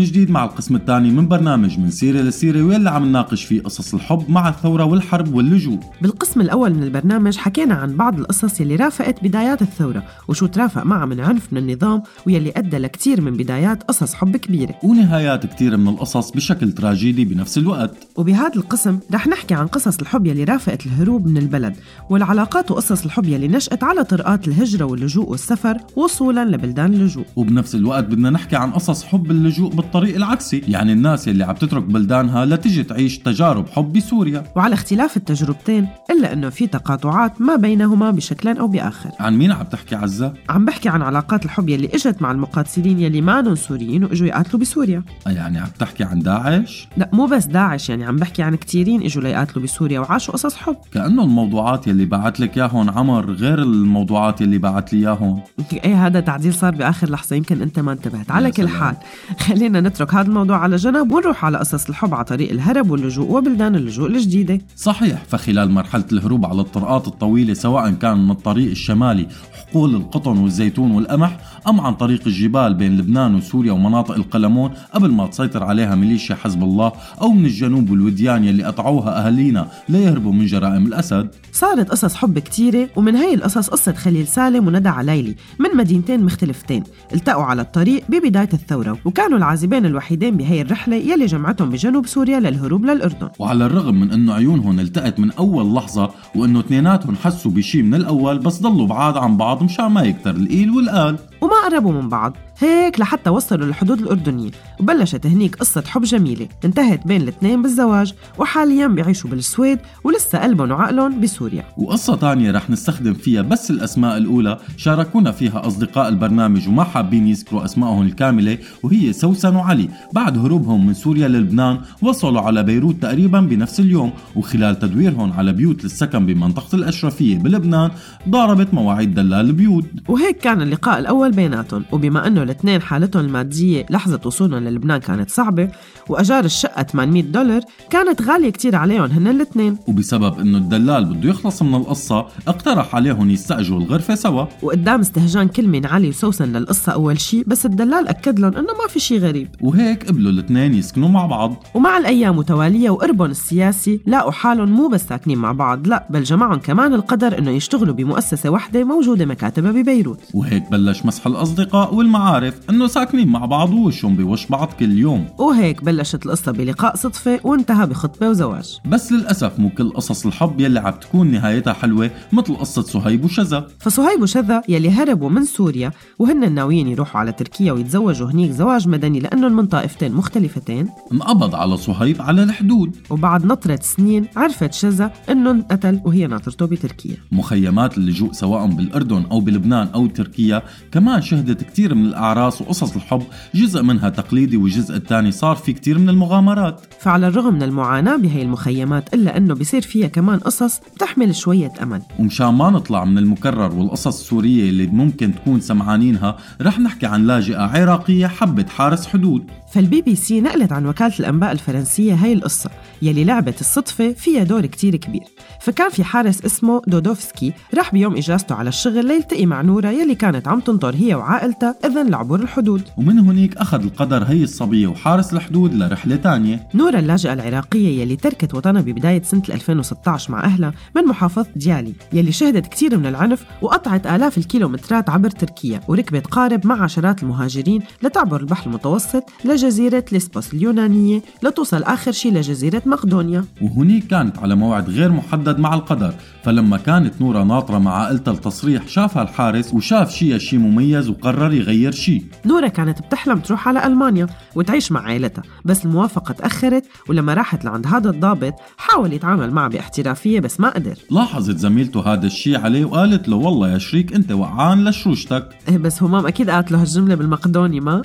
[0.00, 3.94] من جديد مع القسم الثاني من برنامج من سيرة لسيرة واللي عم نناقش فيه قصص
[3.94, 5.78] الحب مع الثورة والحرب واللجوء.
[6.02, 11.06] بالقسم الأول من البرنامج حكينا عن بعض القصص يلي رافقت بدايات الثورة وشو ترافق معها
[11.06, 14.74] من عنف من النظام ويلي أدى لكتير من بدايات قصص حب كبيرة.
[14.82, 17.94] ونهايات كتير من القصص بشكل تراجيدي بنفس الوقت.
[18.16, 21.76] وبهذا القسم رح نحكي عن قصص الحب يلي رافقت الهروب من البلد
[22.10, 27.24] والعلاقات وقصص الحب يلي نشأت على طرقات الهجرة واللجوء والسفر وصولا لبلدان اللجوء.
[27.36, 30.62] وبنفس الوقت بدنا نحكي عن قصص حب اللجوء بالطريق العكسي.
[30.68, 34.44] يعني الناس يلي عم تترك بلدانها لتجي تعيش تجارب حب بسوريا.
[34.56, 39.10] وعلى اختلاف التجربتين إلا أنه في تقاطعات ما بينهما بشكل أو بآخر.
[39.20, 43.20] عن مين عم تحكي عزة؟ عم بحكي عن علاقات الحب يلي إجت مع المقاتلين يلي
[43.20, 45.02] مانن سوريين وإجوا يقاتلوا بسوريا.
[45.26, 49.02] آه يعني عم تحكي عن داعش؟ لا مو بس داعش يعني عم بحكي عن كتيرين
[49.02, 50.76] إجوا ليقاتلوا بسوريا وعاشوا قصص حب.
[50.92, 55.40] كأنه الموضوعات يلي بعت لك ياهن عمر غير الموضوعات يلي بعت لي ياهن
[55.72, 58.30] إيه هذا تعديل صار بآخر لحظة يمكن أنت ما انتبهت.
[58.30, 58.70] على كل.
[58.70, 58.96] حال
[59.38, 63.74] خلينا نترك هذا الموضوع على جنب ونروح على قصص الحب على طريق الهرب واللجوء وبلدان
[63.76, 64.60] اللجوء الجديدة.
[64.76, 70.90] صحيح فخلال مرحلة الهروب على الطرقات الطويلة سواء كان من الطريق الشمالي حقول القطن والزيتون
[70.90, 71.38] والقمح
[71.68, 76.62] أم عن طريق الجبال بين لبنان وسوريا ومناطق القلمون قبل ما تسيطر عليها ميليشيا حزب
[76.62, 81.28] الله أو من الجنوب والوديان يلي قطعوها أهالينا ليهربوا من جرائم الأسد.
[81.52, 86.84] صارت قصص حب كتيرة ومن هاي القصص قصة خليل سالم وندى عليلي من مدينتين مختلفتين.
[87.14, 89.38] التقوا على الطريق ببداية الثورة وكانوا
[89.70, 93.28] العازبين الوحيدين بهي الرحلة يلي جمعتهم بجنوب سوريا للهروب للأردن.
[93.38, 98.38] وعلى الرغم من إنه عيونهم التقت من أول لحظة وإنه اثنيناتهم حسوا بشي من الأول
[98.38, 101.18] بس ضلوا بعاد عن بعض مشان ما يكتر القيل والقال.
[101.40, 102.36] وما قربوا من بعض.
[102.58, 104.50] هيك لحتى وصلوا للحدود الأردنية.
[104.80, 106.48] وبلشت هنيك قصة حب جميلة.
[106.64, 111.64] انتهت بين الاثنين بالزواج وحاليا بيعيشوا بالسويد ولسه قلبهم وعقلهم بسوريا.
[111.78, 114.58] وقصة تانية رح نستخدم فيها بس الأسماء الأولى.
[114.76, 119.88] شاركونا فيها أصدقاء البرنامج وما حابين يذكروا أسمائهم الكاملة وهي سوسن وعلي.
[120.12, 124.12] بعد هروبهم من سوريا للبنان وصلوا على بيروت تقريبا بنفس اليوم.
[124.36, 127.90] وخلال تدويرهم على بيوت للسكن بمنطقة الأشرفية بلبنان
[128.28, 129.84] ضاربت مواعيد دلال البيوت.
[130.08, 135.68] وهيك كان اللقاء الأول بيناتهم وبما أنه الاثنين حالتهم المادية لحظة وصولهم للبنان كانت صعبة
[136.10, 139.76] وأجار الشقة 800 دولار كانت غالية كتير عليهم هن الاثنين.
[139.86, 144.44] وبسبب إنه الدلال بده يخلص من القصة اقترح عليهم يستأجروا الغرفة سوا.
[144.62, 148.88] وقدام استهجان كل من علي وسوسن للقصة أول شي بس الدلال أكد لهم إنه ما
[148.88, 149.48] في شي غريب.
[149.60, 151.64] وهيك قبلوا الاثنين يسكنوا مع بعض.
[151.74, 156.58] ومع الأيام متوالية وقربهم السياسي لاقوا حالهم مو بس ساكنين مع بعض لا بل جمعهم
[156.58, 160.20] كمان القدر إنه يشتغلوا بمؤسسة واحدة موجودة مكاتبها ببيروت.
[160.34, 165.26] وهيك بلش مسح الأصدقاء والمعارف إنه ساكنين مع بعض ووشهم بوش بعض كل يوم.
[165.38, 168.78] وهيك بلشت القصة بلقاء صدفة وانتهى بخطبة وزواج.
[168.86, 173.66] بس للأسف مو كل قصص الحب يلي عم تكون نهايتها حلوة مثل قصة صهيب وشذا.
[173.78, 179.20] فصهيب وشذا يلي هربوا من سوريا وهن ناويين يروحوا على تركيا ويتزوجوا هنيك زواج مدني
[179.20, 180.88] لأنهم من طائفتين مختلفتين.
[181.12, 182.96] انقبض على صهيب على الحدود.
[183.10, 187.16] وبعد نطرة سنين عرفت شذا إنه انقتل وهي ناطرته بتركيا.
[187.32, 192.94] مخيمات اللجوء سواء بالأردن أو بلبنان أو تركيا كمان كمان شهدت كتير من الأعراس وقصص
[192.96, 193.22] الحب.
[193.54, 196.80] جزء منها تقليدي والجزء الثاني صار في كتير من المغامرات.
[196.98, 202.02] فعلى الرغم من المعاناة بهي المخيمات إلا أنه بيصير فيها كمان قصص بتحمل شوية أمل.
[202.18, 207.60] ومشان ما نطلع من المكرر والقصص السورية اللي ممكن تكون سمعانينها رح نحكي عن لاجئة
[207.60, 209.44] عراقية حبت حارس حدود.
[209.72, 212.70] فالبي بي سي نقلت عن وكالة الأنباء الفرنسية هاي القصة
[213.02, 215.22] يلي لعبت الصدفة فيها دور كتير كبير.
[215.60, 220.48] فكان في حارس اسمه دودوفسكي راح بيوم إجازته على الشغل ليلتقي مع نورا يلي كانت
[220.48, 222.82] عم تنطر هي وعائلتها إذن لعبور الحدود.
[222.96, 226.68] ومن هنيك أخذ القدر هي الصبية وحارس الحدود لرحلة تانية.
[226.74, 232.32] نورا اللاجئة العراقية يلي تركت وطنها ببداية سنة 2016 مع أهلها من محافظة ديالي يلي
[232.32, 238.40] شهدت كتير من العنف وقطعت آلاف الكيلومترات عبر تركيا وركبت قارب مع عشرات المهاجرين لتعبر
[238.40, 243.44] البحر المتوسط لجزيرة ليسبوس اليونانية لتوصل آخر شي لجزيرة مقدونيا.
[243.62, 246.14] وهنيك كانت على موعد غير محدد مع القدر
[246.44, 251.92] فلما كانت نورا ناطرة مع عائلتها التصريح شافها الحارس وشاف شيء شيء مميز وقرر يغير
[251.92, 252.24] شيء.
[252.46, 257.86] نورا كانت بتحلم تروح على ألمانيا وتعيش مع عائلتها بس الموافقة تأخرت ولما راحت لعند
[257.86, 260.94] هذا الضابط حاول يتعامل معها باحترافية بس ما قدر.
[261.10, 265.48] لاحظت زميلته هذا الشيء عليه وقالت له والله يا شريك أنت وقعان لشروشتك.
[265.68, 268.02] إيه بس همام أكيد قالت له هالجملة بالمقدوني ما؟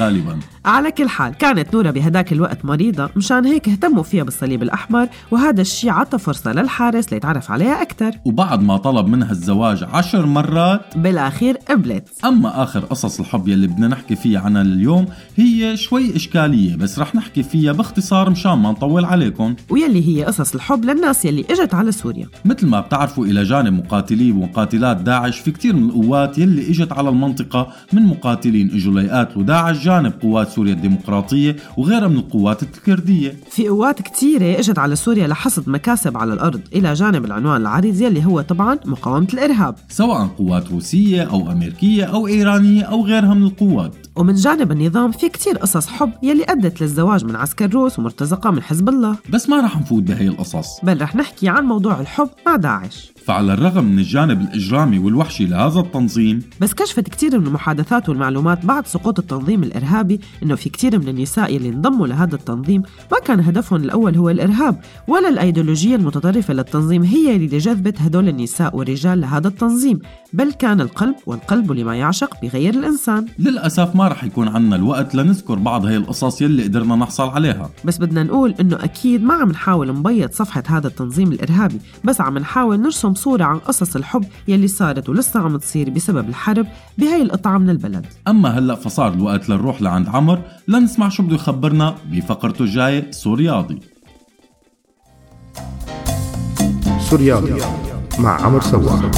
[0.00, 0.38] غالبا.
[0.64, 5.60] على كل حال كانت نورا بهداك الوقت مريضة مشان هيك اهتموا فيها بالصليب الأحمر وهذا
[5.60, 11.56] الشيء عطى فرصة للحارس ليتعرف عليها أكثر وبعد ما طلب منها الزواج عشر مرات بالأخير
[11.56, 12.08] قبلت.
[12.24, 15.06] أما آخر قصص الحب يلي بدنا نحكي فيها عنها اليوم
[15.36, 16.71] هي شوي إشكالية.
[16.76, 19.54] بس رح نحكي فيها باختصار مشان ما نطول عليكم.
[19.70, 22.28] ويلي هي قصص الحب للناس يلي إجت على سوريا.
[22.44, 27.08] مثل ما بتعرفوا إلى جانب مقاتلي ومقاتلات داعش في كتير من القوات يلي إجت على
[27.08, 33.68] المنطقة من مقاتلين اجوا ليقاتلوا داعش جانب قوات سوريا الديمقراطية وغيرها من القوات الكردية في
[33.68, 38.40] قوات كتيرة إجت على سوريا لحصد مكاسب على الأرض إلى جانب العنوان العريض يلي هو
[38.40, 39.74] طبعا مقاومة الإرهاب.
[39.88, 43.94] سواء قوات روسية أو أمريكية أو إيرانية أو غيرها من القوات.
[44.16, 48.62] ومن جانب النظام في كتير قصص حب يلي أدت للزواج من عسكر روس ومرتزقة من
[48.62, 49.16] حزب الله.
[49.30, 50.80] بس ما رح نفوت بهي القصص.
[50.82, 53.11] بل رح نحكي عن موضوع الحب مع داعش.
[53.26, 58.86] فعلى الرغم من الجانب الإجرامي والوحشي لهذا التنظيم بس كشفت كتير من المحادثات والمعلومات بعد
[58.86, 63.82] سقوط التنظيم الإرهابي إنه في كتير من النساء يلي انضموا لهذا التنظيم ما كان هدفهم
[63.82, 69.98] الأول هو الإرهاب ولا الأيديولوجية المتطرفة للتنظيم هي اللي جذبت هدول النساء والرجال لهذا التنظيم.
[70.32, 73.26] بل كان القلب والقلب لما يعشق بغير الإنسان.
[73.38, 77.70] للأسف ما رح يكون عنا الوقت لنذكر بعض هي القصص يلي قدرنا نحصل عليها.
[77.84, 82.38] بس بدنا نقول إنه أكيد ما عم نحاول نبيض صفحة هذا التنظيم الإرهابي بس عم
[82.38, 86.66] نحاول نرسم صورة عن قصص الحب يلي صارت ولسه عم تصير بسبب الحرب
[86.98, 88.06] بهي القطعة من البلد.
[88.28, 93.80] أما هلأ فصار الوقت لنروح لعند عمر لنسمع شو بده يخبرنا بفقرته الجاية سورياضي.
[97.10, 97.56] سوريالي
[98.18, 99.10] مع عمر سواق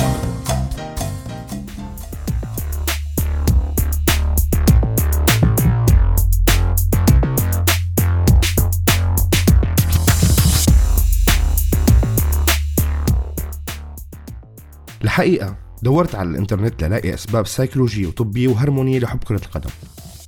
[15.04, 19.70] الحقيقة دورت على الإنترنت للاقي أسباب سيكولوجية وطبية وهرمونية لحب كرة القدم.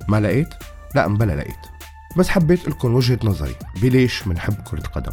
[0.07, 0.49] ما لقيت؟
[0.95, 1.55] لا مبلا لقيت.
[2.17, 3.55] بس حبيت لكم وجهة نظري.
[3.81, 5.11] بليش منحب كرة القدم؟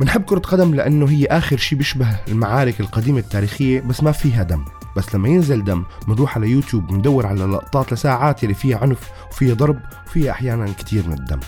[0.00, 4.64] منحب كرة قدم لأنه هي آخر شي بيشبه المعارك القديمة التاريخية بس ما فيها دم.
[4.96, 9.54] بس لما ينزل دم بنروح على يوتيوب بندور على لقطات لساعات يلي فيها عنف وفيها
[9.54, 11.40] ضرب وفيها أحيانا كتير من الدم.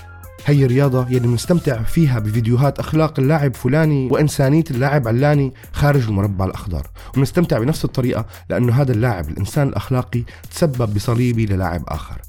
[0.47, 6.87] هي الرياضة يلي بنستمتع فيها بفيديوهات أخلاق اللاعب فلاني وإنسانية اللاعب علاني خارج المربع الأخضر.
[7.15, 12.21] وبنستمتع بنفس الطريقة لأنه هذا اللاعب الإنسان الأخلاقي تسبب بصليبي للاعب آخر.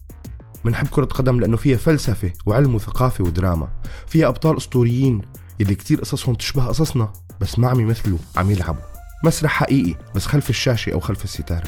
[0.66, 3.68] بنحب كرة قدم لأنه فيها فلسفة وعلم وثقافة ودراما.
[4.08, 5.22] فيها أبطال أسطوريين
[5.60, 8.82] يلي كتير قصصهم تشبه قصصنا بس ما عم يمثلوا عم يلعبوا
[9.24, 11.68] مسرح حقيقي بس خلف الشاشة أو خلف الستارة.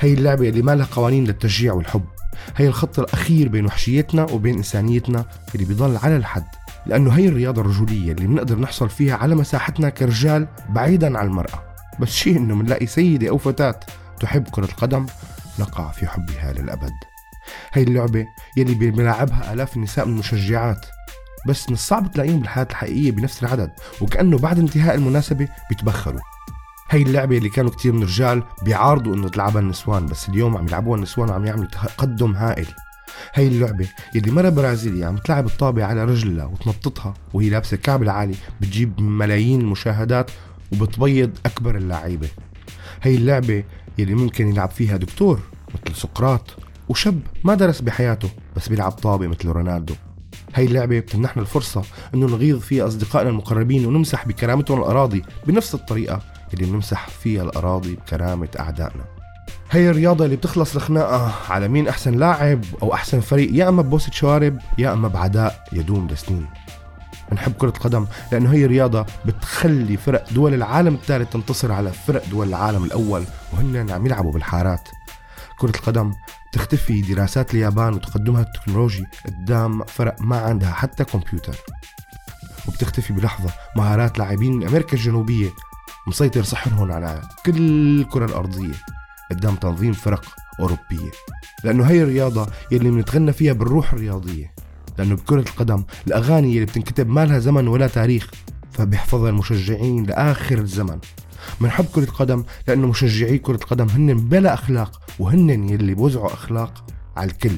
[0.00, 2.04] هي اللعبة اللي ما لها قوانين للتشجيع والحب.
[2.56, 5.24] هي الخط الأخير بين وحشيتنا وبين إنسانيتنا
[5.54, 6.44] اللي بيضل على الحد
[6.86, 11.62] لأنه هي الرياضة الرجولية اللي بنقدر نحصل فيها على مساحتنا كرجال بعيدا عن المرأة.
[12.00, 13.80] بس شيء إنه بنلاقي سيدة أو فتاة
[14.20, 15.06] تحب كرة القدم
[15.58, 16.92] نقع في حبها للأبد.
[17.72, 18.26] هي اللعبة
[18.56, 20.86] يلي بيلعبها آلاف النساء من المشجعات.
[21.48, 23.70] بس من الصعب تلاقيهم بالحياة الحقيقية بنفس العدد
[24.00, 26.20] وكأنه بعد انتهاء المناسبة بيتبخروا.
[26.94, 30.96] هي اللعبة اللي كانوا كتير من الرجال بيعارضوا إنه تلعبها النسوان بس اليوم عم يلعبوها
[30.96, 32.66] النسوان وعم يعملوا تقدم هائل.
[33.34, 38.34] هي اللعبة يلي مرة برازيلية عم تلعب الطابة على رجلها وتنططها وهي لابسة كعب العالي
[38.60, 40.30] بتجيب ملايين المشاهدات
[40.72, 42.28] وبتبيض أكبر اللعيبة.
[43.02, 43.64] هي اللعبة
[43.98, 45.40] يلي ممكن يلعب فيها دكتور
[45.74, 46.56] مثل سقراط
[46.88, 49.94] وشاب ما درس بحياته بس بيلعب طابة مثل رونالدو.
[50.54, 51.82] هاي اللعبة بتمنحنا الفرصة
[52.14, 58.48] إنه نغيظ فيها أصدقائنا المقربين ونمسح بكرامتهم الأراضي بنفس الطريقة اللي بنمسح فيها الأراضي بكرامة
[58.60, 59.04] أعدائنا.
[59.70, 64.10] هي الرياضة اللي بتخلص الخناقة على مين أحسن لاعب أو أحسن فريق يا أما ببوسة
[64.12, 66.46] شوارب يا أما بعداء يدوم لسنين
[67.30, 72.48] بنحب كرة القدم لأنه هي رياضة بتخلي فرق دول العالم الثالث تنتصر على فرق دول
[72.48, 74.88] العالم الأول وهن عم يلعبوا بالحارات.
[75.58, 76.12] كرة القدم
[76.52, 81.56] تختفي دراسات اليابان وتقدمها التكنولوجي قدام فرق ما عندها حتى كمبيوتر.
[82.68, 85.50] وبتختفي بلحظة مهارات لاعبين من أمريكا الجنوبية
[86.06, 88.74] مسيطر سحرهم على كل الكرة الأرضية
[89.30, 90.24] قدام تنظيم فرق
[90.60, 91.10] أوروبية.
[91.64, 94.54] لأنه هي الرياضة يلي بنتغنى فيها بالروح الرياضية.
[94.98, 98.30] لأنه بكرة القدم الأغاني يلي بتنكتب ما لها زمن ولا تاريخ
[98.72, 100.98] فبيحفظها المشجعين لآخر الزمن.
[101.60, 106.84] بنحب كرة القدم لأنه مشجعي كرة القدم هن بلا أخلاق وهن يلي بوزعوا أخلاق
[107.16, 107.56] على الكل.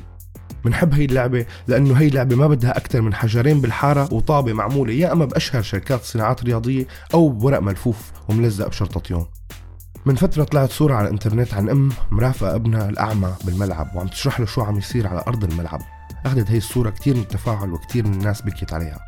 [0.67, 5.12] بنحب هي اللعبة لأنه هي اللعبة ما بدها أكثر من حجرين بالحارة وطابة معمولة يا
[5.12, 9.27] أما بأشهر شركات صناعات رياضية أو بورق ملفوف وملزق بشرطتيون
[10.07, 14.47] من فترة طلعت صورة على الإنترنت عن أم مرافقة ابنها الأعمى بالملعب وعم تشرح له
[14.47, 15.81] شو عم يصير على أرض الملعب.
[16.27, 18.99] أخذت هي الصورة كتير من التفاعل وكتير من الناس بكيت عليها.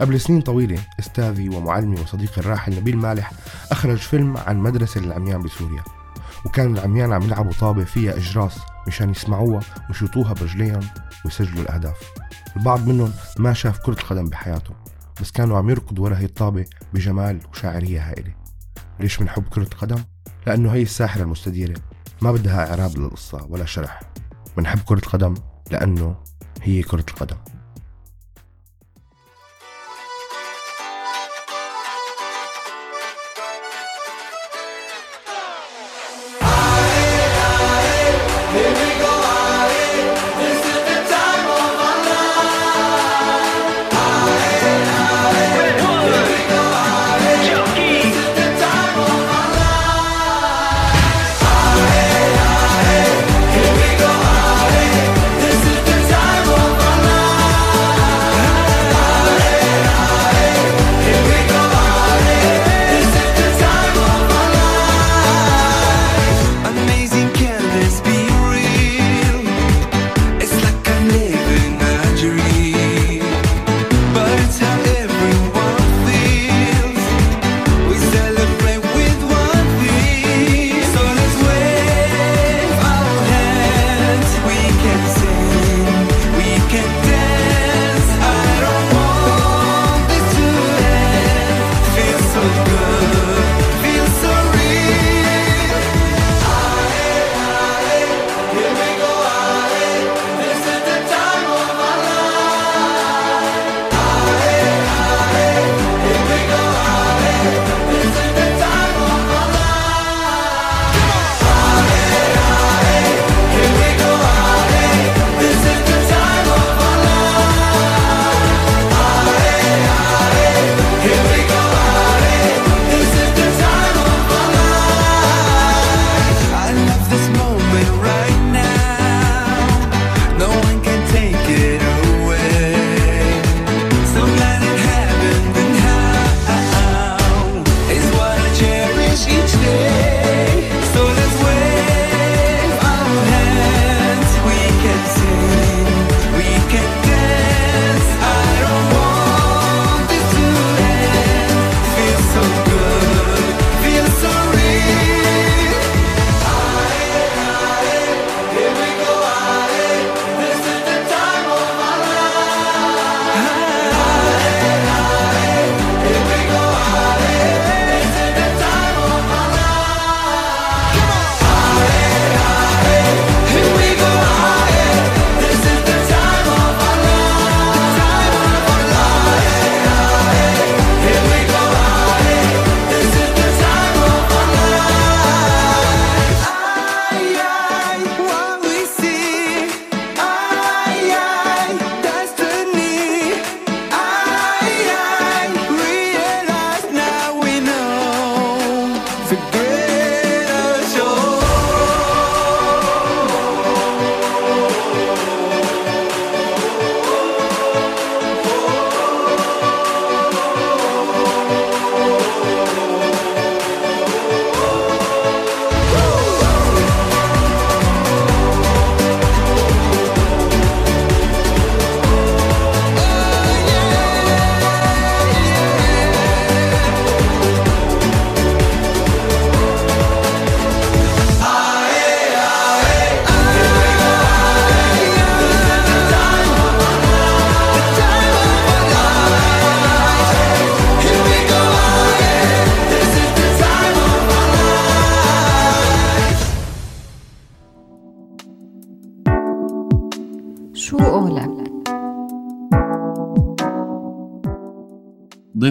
[0.00, 3.32] قبل سنين طويلة أستاذي ومعلمي وصديقي الراحل نبيل مالح
[3.70, 5.82] أخرج فيلم عن مدرسة للعميان بسوريا.
[6.46, 10.80] وكان العميان عم يلعبوا طابة فيها إجراس مشان يسمعوها ويشوطوها برجليهم
[11.24, 12.12] ويسجلوا الأهداف.
[12.56, 14.74] البعض منهم ما شاف كرة القدم بحياته
[15.20, 16.64] بس كانوا عم يركضوا ورا هي الطابة
[16.94, 18.34] بجمال وشاعرية هائلة.
[19.00, 20.04] ليش بنحب كرة القدم؟
[20.46, 21.74] لأنه هي الساحرة المستديرة
[22.22, 24.00] ما بدها إعراب للقصة ولا شرح.
[24.56, 25.34] بنحب كرة القدم
[25.70, 26.16] لأنه
[26.62, 27.36] هي كرة القدم.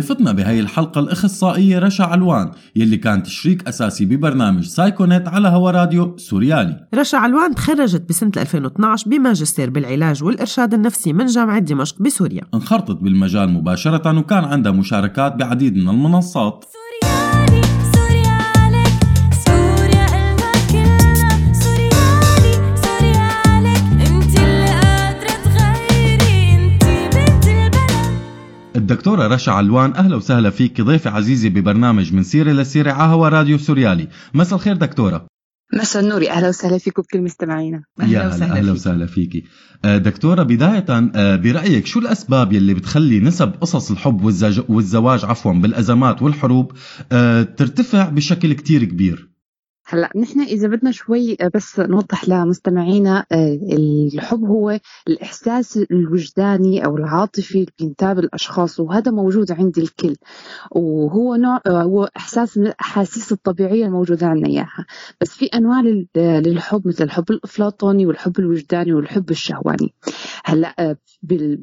[0.02, 6.18] ضيفتنا بهي الحلقة الأخصائية رشا علوان يلي كانت شريك أساسي ببرنامج سايكونيت على هوا راديو
[6.18, 6.88] سوريالي.
[6.96, 12.42] رشا علوان تخرجت بسنة 2012 بماجستير بالعلاج والإرشاد النفسي من جامعة دمشق بسوريا.
[12.54, 16.66] انخرطت بالمجال مباشرة وكان عندها مشاركات بعديد من المنصات.
[28.82, 30.82] الدكتورة رشا علوان أهلا وسهلا فيك.
[30.82, 34.08] ضيفة عزيزة ببرنامج من سيرة لسيرة على هوا راديو سوريالي.
[34.34, 35.26] مساء الخير دكتورة.
[35.74, 36.30] مساء النور.
[36.30, 37.84] أهلا وسهلا فيكم بكل مستمعينا.
[38.00, 39.44] يا هلا أهلا وسهلا فيكي
[39.86, 44.24] آه، دكتورة بداية آه، برأيك شو الأسباب يلي بتخلي نسب قصص الحب
[44.70, 46.72] والزواج عفوا بالأزمات والحروب
[47.12, 49.31] آه، ترتفع بشكل كتير كبير؟
[49.94, 53.60] هلا نحن إذا بدنا شوي آه، بس نوضح لمستمعينا آه،
[54.14, 60.16] الحب هو الإحساس الوجداني أو العاطفي اللي بينتاب الأشخاص وهذا موجود عند الكل.
[60.72, 64.86] وهو نوع آه، هو إحساس من الأحاسيس الطبيعية الموجودة عندنا إياها.
[65.22, 69.94] بس في أنواع لل- للحب مثل الحب الأفلاطوني والحب الوجداني والحب الشهواني.
[70.46, 70.98] هلا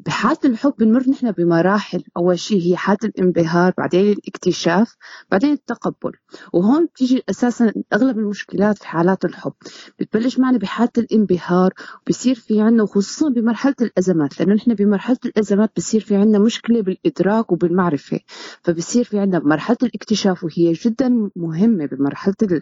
[0.05, 2.03] بحالة الحب بنمر نحن بمراحل.
[2.17, 4.95] أول شيء هي حالة الانبهار بعدين الاكتشاف
[5.31, 6.11] بعدين التقبل.
[6.53, 9.53] وهون بتيجي أساسا أغلب المشكلات في حالات الحب.
[9.99, 11.73] بتبلش معنا بحالة الانبهار
[12.07, 17.51] وبصير في عنا وخصوصا بمرحلة الأزمات لأنه نحن بمرحلة الأزمات بصير في عنا مشكلة بالإدراك
[17.51, 18.19] وبالمعرفة.
[18.63, 22.61] فبصير في عنا مرحلة الاكتشاف وهي جدا مهمة بمرحلة ال-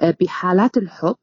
[0.00, 1.14] آه، بحالات الحب.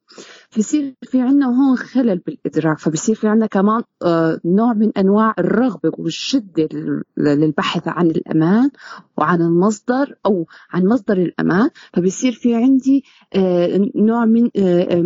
[0.58, 5.92] بصير في عنا هون خلل بالإدراك فبصير في عنا كمان آه، نوع من أنواع الرغبة
[5.98, 8.70] والشدة لل- للبحث عن الأمان
[9.18, 13.04] وعن المصدر أو عن مصدر الامان فبصير في عندي
[13.36, 15.04] آه، نوع من آه،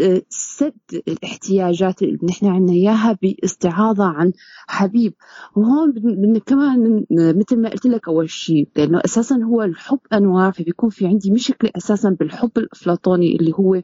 [0.00, 0.72] آه، سد
[1.08, 4.32] الاحتياجات اللي نحن عندنا إياها باستعاضة عن
[4.68, 5.14] حبيب.
[5.56, 5.94] وهون
[6.46, 11.30] كمان مثل ما قلت لك أول شيء لأنه أساسا هو الحب أنواع فبيكون في عندي
[11.30, 13.82] مشكلة أساسا بالحب الأفلاطوني اللي هو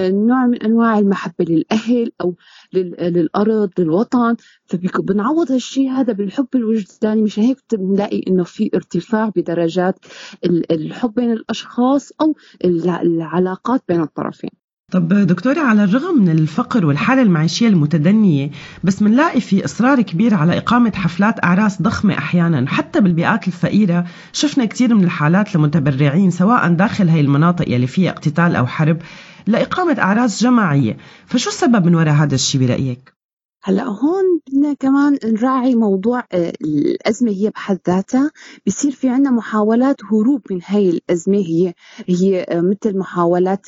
[0.00, 2.34] نوع من أنواع المحبة للأهل أو
[2.72, 4.36] لل- للأرض للوطن.
[4.66, 7.22] فبنعوض هالشيء هذا بالحب الوجداني.
[7.22, 9.98] مشان هيك بنلاقي إنه في ارتفاع بدرجات
[10.44, 14.50] ال- الحب بين الأشخاص أو الع- العلاقات بين الطرفين
[14.92, 18.50] طب دكتورة على الرغم من الفقر والحالة المعيشية المتدنية
[18.84, 24.64] بس منلاقي في إصرار كبير على إقامة حفلات أعراس ضخمة أحيانا حتى بالبيئات الفقيرة شفنا
[24.64, 28.98] كثير من الحالات لمتبرعين سواء داخل هاي المناطق يلي فيها اقتتال أو حرب
[29.46, 30.96] لإقامة أعراس جماعية
[31.26, 33.12] فشو السبب من وراء هذا الشيء برأيك؟
[33.62, 34.24] هلأ هون
[34.60, 38.30] بدنا كمان نراعي موضوع آه، الأزمة هي بحد ذاتها.
[38.66, 41.38] بصير في عنا محاولات هروب من هاي الأزمة.
[41.38, 41.74] هي
[42.06, 43.66] هي آه، مثل محاولات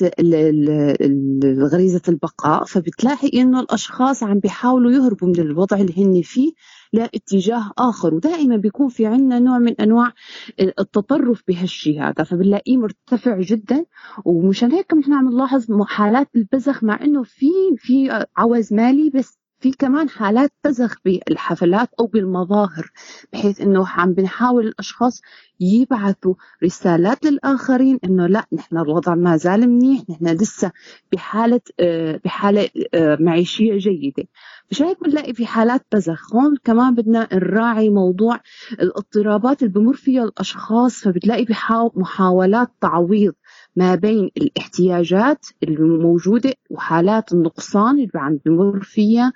[1.73, 2.65] غريزة البقاء.
[2.65, 6.51] فبتلاقي إنه الأشخاص عم بيحاولوا يهربوا من الوضع اللي هن فيه
[6.93, 8.13] لاتجاه آخر.
[8.13, 10.11] ودائما بيكون في عنا نوع من أنواع
[10.59, 13.85] التطرف بهالشيء هذا فبنلاقيه مرتفع جدا.
[14.25, 19.71] ومشان هيك نحن عم نلاحظ حالات البذخ مع إنه في في عوز مالي بس في
[19.71, 22.91] كمان حالات بذخ بالحفلات أو بالمظاهر
[23.33, 25.21] بحيث إنه عم بنحاول الأشخاص
[25.59, 26.33] يبعثوا
[26.63, 30.71] رسالات للآخرين إنه لا نحن الوضع ما زال منيح نحن لسه
[31.11, 34.23] بحالة آه، بحالة آه، معيشية جيدة.
[34.71, 38.39] مشان هيك بنلاقي في حالات بذخ هون كمان بدنا نراعي موضوع
[38.71, 43.33] الاضطرابات اللي بمر فيها الأشخاص فبتلاقي بحاو- محاولات تعويض
[43.75, 49.33] ما بين الاحتياجات الموجودة وحالات النقصان اللي عم بمر فيها.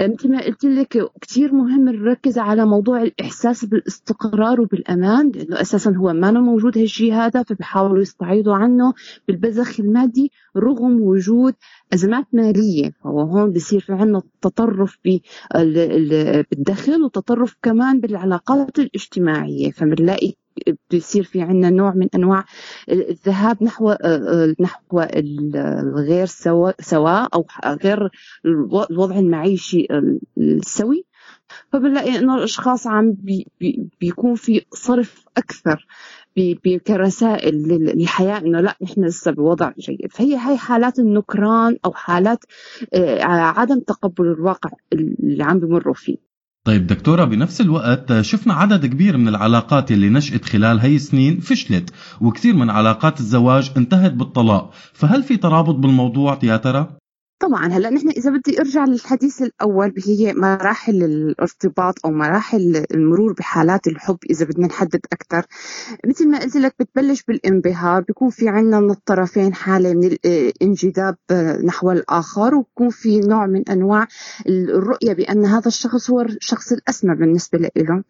[0.00, 6.12] مثل ما قلت لك كثير مهم نركز على موضوع الإحساس بالإستقرار وبالأمان لأنه أساسا هو
[6.12, 8.92] ما موجود هالشيء هذا فبيحاولوا يستعيضوا عنه
[9.28, 11.54] بالبذخ المادي رغم وجود
[11.94, 12.90] أزمات مالية.
[13.04, 15.20] فهو هون بصير في عنا تطرف بال-
[15.56, 19.70] ال- بالدخل وتطرف كمان بالعلاقات الاجتماعية.
[19.70, 20.32] فبنلاقي
[20.90, 22.44] بيصير في عنا نوع من أنواع
[22.90, 23.94] الذهاب نحو
[24.60, 27.46] نحو الغير سواء سواء أو
[27.84, 28.08] غير
[28.90, 29.86] الوضع المعيشي
[30.38, 31.04] السوي.
[31.72, 35.86] فبنلاقي إنه الأشخاص عم بي بي بيكون في صرف أكثر
[36.86, 40.06] كرسائل لل- للحياة إنه لا نحن لسه بوضع جيد.
[40.12, 42.44] فهي هاي حالات النكران أو حالات
[42.94, 46.29] آه، عدم تقبل الواقع اللي عم بمروا فيه.
[46.64, 51.90] طيب دكتورة بنفس الوقت شفنا عدد كبير من العلاقات اللي نشأت خلال هي السنين فشلت
[52.20, 56.99] وكثير من علاقات الزواج انتهت بالطلاق فهل في ترابط بالموضوع يا ترى؟
[57.40, 63.86] طبعا هلأ نحن إذا بدي أرجع للحديث الأول هي مراحل الارتباط أو مراحل المرور بحالات
[63.86, 65.46] الحب إذا بدنا نحدد أكثر
[66.06, 71.16] مثل ما قلت لك بتبلش بالانبهار بيكون في عندنا من الطرفين حالة من الانجذاب
[71.64, 74.06] نحو الآخر وبكون في نوع من أنواع
[74.48, 78.02] الرؤية بأن هذا الشخص هو الشخص الأسمى بالنسبة له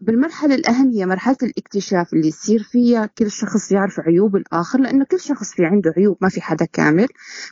[0.00, 5.20] بالمرحلة الاهم هي مرحلة الاكتشاف اللي يصير فيها كل شخص يعرف عيوب الآخر لأنه كل
[5.20, 7.08] شخص في عنده عيوب ما في حدا كامل.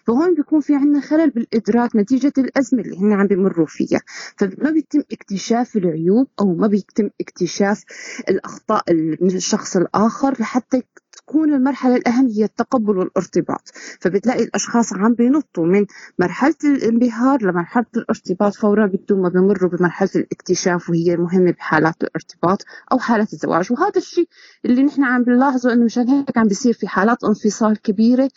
[0.07, 4.01] فهون بيكون في عندنا خلل بالإدراك نتيجة الأزمة اللي هن عم بيمروا فيها.
[4.37, 7.85] فما بيتم اكتشاف العيوب أو ما بيتم اكتشاف
[8.29, 8.85] الأخطاء
[9.21, 10.83] من الشخص الآخر لحتى
[11.29, 13.69] تكون المرحلة الأهم هي التقبل والارتباط.
[14.01, 15.87] فبتلاقي الأشخاص عم بينطوا من
[16.19, 22.99] مرحلة الانبهار لمرحلة الارتباط فورا بدون ما بيمروا بمرحلة الاكتشاف وهي مهمة بحالات الارتباط أو
[22.99, 23.73] حالات الزواج.
[23.73, 24.29] وهذا الشيء
[24.65, 28.31] اللي نحن عم بنلاحظه إنه مشان هيك عم بيصير في حالات انفصال كبيرة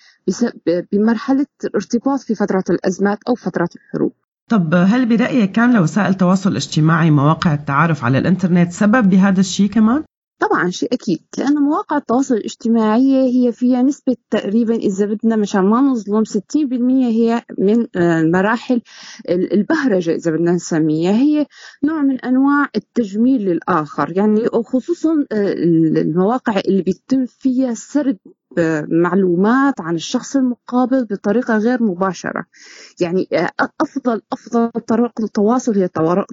[0.91, 4.13] بمرحلة الارتباط في فترة الأزمات أو فترة الحروب.
[4.49, 10.03] طب هل برأيك كان لوسائل التواصل الاجتماعي مواقع التعارف على الإنترنت سبب بهذا الشيء كمان؟
[10.41, 15.81] طبعا شيء أكيد لأن مواقع التواصل الاجتماعي هي فيها نسبة تقريبا إذا بدنا مشان ما
[15.81, 16.35] نظلم 60%
[16.91, 18.81] هي من آه، مراحل
[19.29, 21.11] البهرجة إذا بدنا نسميها.
[21.11, 21.45] هي
[21.83, 24.17] نوع من أنواع التجميل للآخر.
[24.17, 28.17] يعني خصوصا آه، المواقع اللي بيتم فيها سرد
[28.89, 32.45] معلومات عن الشخص المقابل بطريقة غير مباشرة.
[33.01, 33.27] يعني
[33.81, 35.87] أفضل أفضل طرق التواصل هي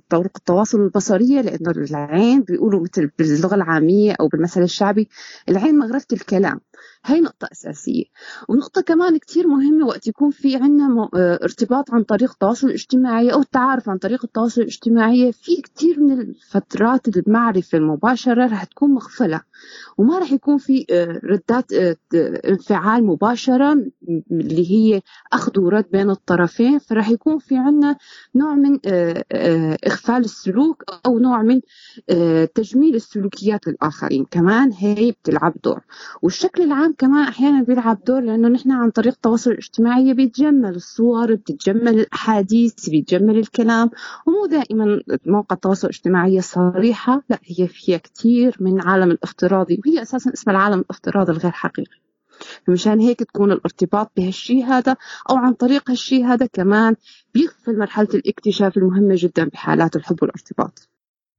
[0.08, 5.08] طرق التواصل البصرية لأنه العين بيقولوا مثل باللغة العامية أو بالمثل الشعبي
[5.48, 6.60] العين مغرفة الكلام.
[7.04, 8.04] هاي نقطة أساسية.
[8.48, 13.88] ونقطة كمان كتير مهمة وقت يكون في عنا ارتباط عن طريق التواصل الاجتماعي أو التعارف
[13.88, 15.32] عن طريق التواصل الاجتماعي.
[15.32, 19.40] في كتير من الفترات المعرفة المباشرة رح تكون مغفلة.
[19.98, 21.96] وما رح يكون في آه، ردات آه،
[22.48, 23.72] انفعال مباشرة
[24.30, 25.02] اللي هي
[25.32, 26.78] أخذ ورد بين الطرفين.
[26.78, 27.96] فرح يكون في عنا
[28.34, 29.24] نوع من آه،
[29.86, 31.61] إغفال السلوك أو نوع من
[32.54, 35.80] تجميل السلوكيات للآخرين كمان هي بتلعب دور.
[36.22, 42.00] والشكل العام كمان أحيانا بيلعب دور لأنه نحن عن طريق التواصل الاجتماعي بيتجمل الصور بتتجمل
[42.00, 43.90] الأحاديث بيتجمل الكلام.
[44.26, 49.11] ومو دائما مواقع التواصل الاجتماعي صريحة لا هي فيها كثير من عالم
[49.49, 51.99] الافتراضي وهي أساسا اسمها العالم الافتراضي الغير حقيقي.
[52.66, 54.96] فمشان هيك تكون الارتباط بهالشيء هذا
[55.30, 56.94] أو عن طريق هالشيء هذا كمان
[57.34, 60.88] بيغفل مرحلة الاكتشاف المهمة جدا بحالات الحب والارتباط.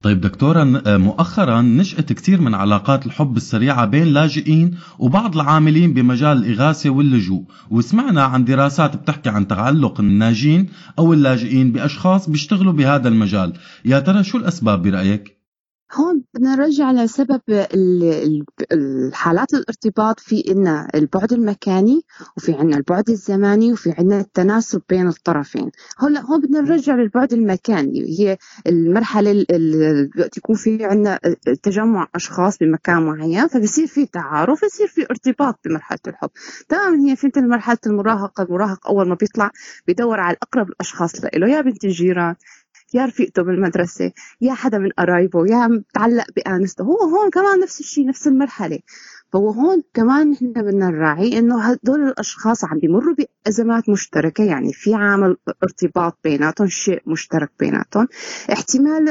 [0.02, 6.90] طيب دكتورة مؤخرا نشأت كثير من علاقات الحب السريعة بين لاجئين وبعض العاملين بمجال الإغاثة
[6.90, 7.44] واللجوء.
[7.70, 13.52] وسمعنا عن دراسات بتحكي عن تعلق الناجين أو اللاجئين بأشخاص بيشتغلوا بهذا المجال.
[13.84, 15.39] يا ترى شو الأسباب برأيك؟
[15.94, 17.40] هون بدنا نرجع لسبب
[18.72, 22.00] الحالات الارتباط في إن البعد المكاني
[22.36, 25.70] وفي عنا البعد الزماني وفي عنا التناسب بين الطرفين.
[25.98, 31.18] هلا هون بدنا نرجع للبعد المكاني هي المرحلة اللي يكون في عنا
[31.62, 36.30] تجمع أشخاص بمكان معين فبصير في تعارف بصير في ارتباط بمرحلة الحب.
[36.68, 39.50] تماما هي فهمت مرحلة المراهقة المراهق أول ما بيطلع
[39.86, 42.34] بيدور على أقرب الأشخاص له يا بنت الجيران
[42.94, 48.06] يا رفيقته بالمدرسة يا حدا من قرايبه يا متعلق بآنسته هو هون كمان نفس الشيء
[48.06, 48.78] نفس المرحلة.
[49.32, 54.94] فهو هون كمان نحن بدنا نراعي إنه هدول الأشخاص عم بيمروا بأزمات مشتركة يعني في
[54.94, 58.08] عامل ارتباط بيناتهم شيء مشترك بيناتهم.
[58.52, 59.04] احتمال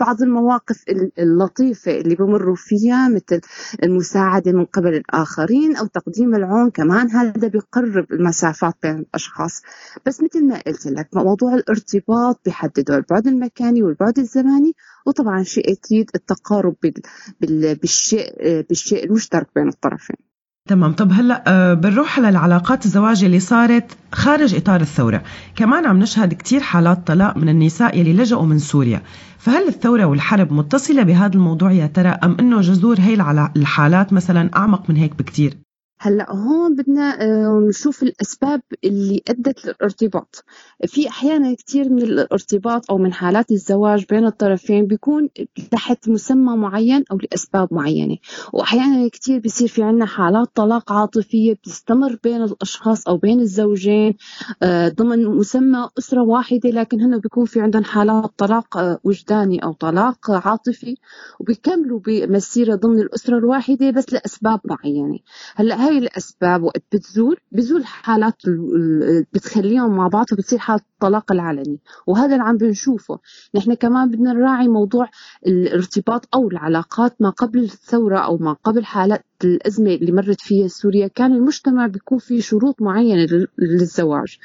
[0.00, 0.84] بعض المواقف
[1.18, 3.40] اللطيفة اللي بمروا فيها مثل
[3.82, 9.62] المساعدة من قبل الآخرين أو تقديم العون كمان هذا بيقرب المسافات بين الأشخاص.
[10.06, 14.72] بس مثل ما قلت لك موضوع الارتباط بيحدده البعد المكاني والبعد الزماني.
[15.08, 16.74] وطبعا شيء أكيد التقارب
[17.40, 18.32] بالشيء
[18.68, 20.16] بالشيء المشترك بين الطرفين.
[20.68, 20.92] تمام.
[20.92, 25.22] طب هلأ آه، بنروح على العلاقات الزواج اللي صارت خارج إطار الثورة.
[25.56, 29.02] كمان عم نشهد كثير حالات طلاق من النساء يلي لجأوا من سوريا.
[29.38, 33.14] فهل الثورة والحرب متصلة بهذا الموضوع يا ترى؟ أم إنه جذور هي
[33.56, 35.67] الحالات مثلا أعمق من هيك بكثير
[36.00, 40.44] هلا هون بدنا آه، نشوف الأسباب اللي أدت للارتباط.
[40.86, 45.28] في أحيانا كثير من الارتباط أو من حالات الزواج بين الطرفين بيكون
[45.70, 48.16] تحت مسمى معين أو لأسباب معينة.
[48.52, 54.14] وأحيانا كثير بيصير في عنا حالات طلاق عاطفية بتستمر بين الأشخاص أو بين الزوجين
[54.62, 59.72] آه، ضمن مسمى أسرة واحدة لكن هنا بيكون في عندهم حالات طلاق آه، وجداني أو
[59.72, 60.96] طلاق عاطفي
[61.40, 65.18] وبيكملوا بمسيرة ضمن الأسرة الواحدة بس لأسباب معينة.
[65.56, 68.42] هلا هاي الأسباب وقت بتزول بزول حالات
[69.32, 71.78] بتخليهم مع بعض فبتصير حالة الطلاق العلني.
[72.06, 73.18] وهذا اللي عم بنشوفه.
[73.54, 75.08] نحن كمان بدنا نراعي موضوع
[75.46, 81.06] الارتباط أو العلاقات ما قبل الثورة أو ما قبل حالات الأزمة اللي مرت فيها سوريا
[81.08, 84.38] كان المجتمع بيكون فيه شروط معينة لل- للزواج.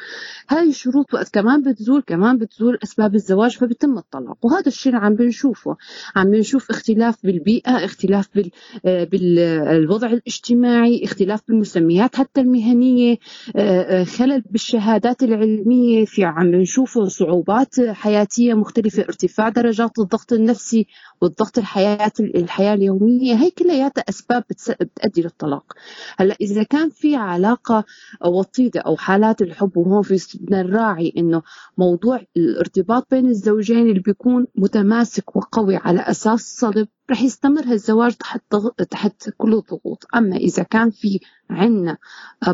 [0.50, 4.38] هاي الشروط وقت كمان بتزول كمان بتزول أسباب الزواج فبتم الطلاق.
[4.46, 5.78] وهذا الشيء عم بنشوفه.
[6.16, 8.52] عم بنشوف اختلاف بالبيئة اختلاف بال
[8.86, 13.18] آه، بالوضع الاجتماعي اختلاف بالمسميات حتى المهنية
[13.56, 16.06] آه، آه، خلل بالشهادات العلمية.
[16.06, 20.88] في عم نشوف صعوبات حياتية مختلفة ارتفاع درجات الضغط النفسي
[21.22, 23.34] والضغط الحياة الحياة اليومية.
[23.36, 24.44] هي كلياتها أسباب
[24.84, 25.74] بتؤدي للطلاق.
[26.18, 27.84] هلا إذا كان في علاقة
[28.26, 31.42] وطيدة أو حالات الحب وهون في بدنا نراعي إنه
[31.78, 38.42] موضوع الارتباط بين الزوجين اللي بيكون متماسك وقوي على أساس صلب رح يستمر هالزواج تحت
[38.90, 41.20] تحت كل الضغوط أما إذا كان في
[41.50, 41.98] عنا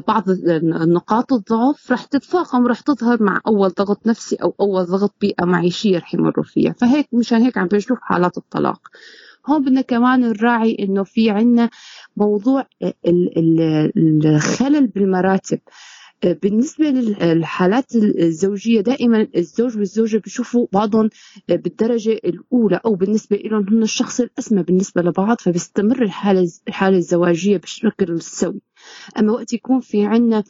[0.08, 0.24] بعض
[0.88, 5.98] نقاط الضعف رح تتفاقم ورح تظهر مع أول ضغط نفسي أو أول ضغط بيئة معيشية
[5.98, 6.74] رح يمروا فيها.
[6.74, 8.82] فهيك مشان هيك عم بنشوف حالات الطلاق.
[9.48, 11.70] هون بدنا كمان نراعي إنه في عنا
[12.18, 15.60] موضوع ال- ال- الخلل بالمراتب.
[16.44, 21.10] بالنسبة للحالات الزوجية دائما الزوج والزوجة بيشوفوا بعضهم
[21.50, 28.22] بالدرجة الأولى أو بالنسبة لهم هم الشخص الأسمى بالنسبة لبعض فبيستمر الحالة الحالة الزواجية بشكل
[28.22, 28.62] سوي.
[29.20, 30.44] أما وقت يكون في عنا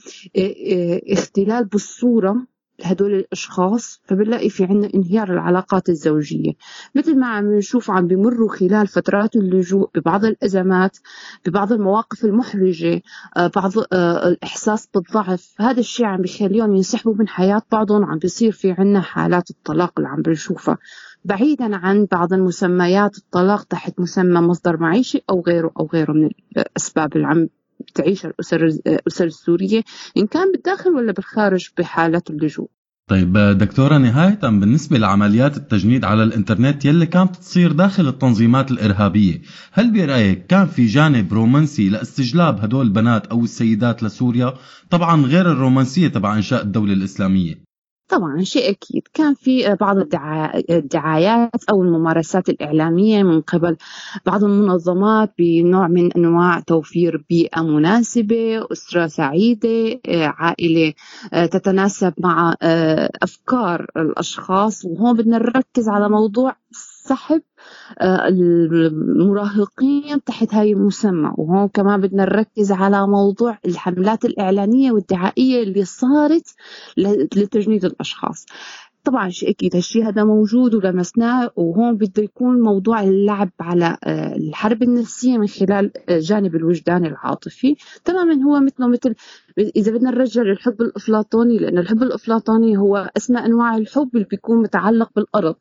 [1.12, 2.48] اختلال بالصورة
[2.84, 6.54] هدول الأشخاص فبنلاقي في عنا انهيار العلاقات الزوجية.
[6.96, 10.98] مثل ما عم نشوف عم بمروا خلال فترات اللجوء ببعض الأزمات
[11.46, 13.02] ببعض المواقف المحرجة
[13.38, 15.54] آه، بعض آه، الإحساس بالضعف.
[15.60, 20.10] هذا الشيء عم بيخليهم ينسحبوا من حياة بعضهم عم بيصير في عنا حالات الطلاق اللي
[20.10, 20.78] عم بنشوفها.
[21.26, 27.16] بعيدا عن بعض المسميات الطلاق تحت مسمى مصدر معيشي أو غيره أو غيره من الأسباب
[27.16, 27.48] اللي عم
[27.96, 29.84] تعيشها الأسر الأسر السورية
[30.18, 32.70] إن كان بالداخل ولا بالخارج بحالات اللجوء.
[33.10, 39.94] طيب دكتورة نهاية بالنسبة لعمليات التجنيد على الإنترنت يلي كانت تصير داخل التنظيمات الإرهابية هل
[39.94, 44.54] برأيك كان في جانب رومانسي لاستجلاب هدول البنات أو السيدات لسوريا؟
[44.90, 47.69] طبعا غير الرومانسية تبع إنشاء الدولة الإسلامية.
[48.10, 49.04] طبعا شيء أكيد.
[49.14, 53.78] كان في بعض الدعا- الدعايات أو الممارسات الإعلامية من قبل.
[54.26, 60.94] بعض المنظمات بنوع من أنواع توفير بيئة مناسبة أسرة سعيدة آه، عائلة
[61.34, 64.86] آه، تتناسب مع آه، أفكار الأشخاص.
[64.86, 67.49] وهون بدنا نركز على موضوع سحب آه،
[68.02, 71.32] المراهقين تحت هاي المسمى.
[71.38, 76.56] وهون كمان بدنا نركز على موضوع الحملات الإعلانية والدعائية اللي صارت
[76.98, 78.46] لتجنيد الأشخاص.
[79.04, 84.84] طبعا شيء أكيد هالشيء هذا موجود ولمسناه وهون بده يكون موضوع اللعب على آه، الحرب
[84.84, 87.76] النفسية من خلال آه، جانب الوجدان العاطفي.
[88.06, 89.16] تماما هو مثله مثل
[89.76, 95.10] إذا بدنا نرجع للحب الأفلاطوني لأن الحب الأفلاطوني هو أسمى أنواع الحب اللي بيكون متعلق
[95.16, 95.56] بالأرض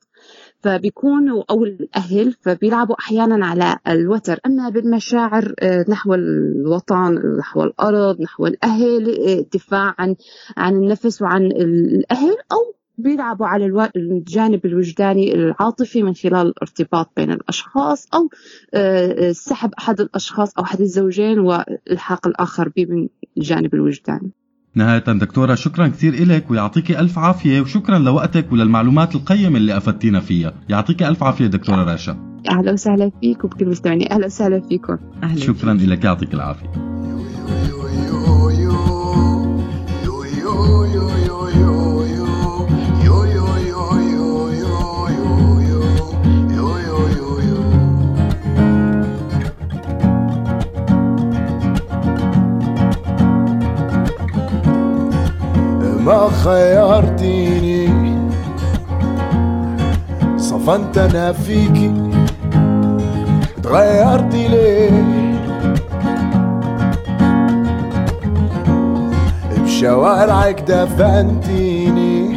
[0.61, 4.39] فبيكونوا أو الأهل فبيلعبوا أحيانا على الوتر.
[4.47, 10.17] أما بالمشاعر آه، نحو الوطن نحو الأرض نحو الأهل الدفاع عن
[10.57, 17.31] عن النفس وعن الأهل أو بيلعبوا على الو- الجانب الوجداني العاطفي من خلال الارتباط بين
[17.33, 18.29] الأشخاص أو
[18.75, 24.31] آه، آه، سحب أحد الأشخاص أو أحد الزوجين والحاق الآخر به من الجانب الوجداني.
[24.75, 30.53] نهاية دكتورة شكرا كثير إلك ويعطيك ألف عافية وشكرا لوقتك وللمعلومات القيمة اللي أفدتينا فيها.
[30.69, 32.17] يعطيك ألف عافية دكتورة راشا.
[32.51, 34.13] أهلا وسهلا فيك وبكل مستمعين.
[34.13, 34.99] أهلا وسهلا فيكم.
[35.23, 36.89] أهلا شكرا لك يعطيك العافية.
[56.09, 57.89] ما خيرتيني.
[60.37, 61.93] صفنت أنا فيكي
[63.63, 65.05] تغيرتي ليه؟
[69.65, 72.37] بشوارعك دفنتيني.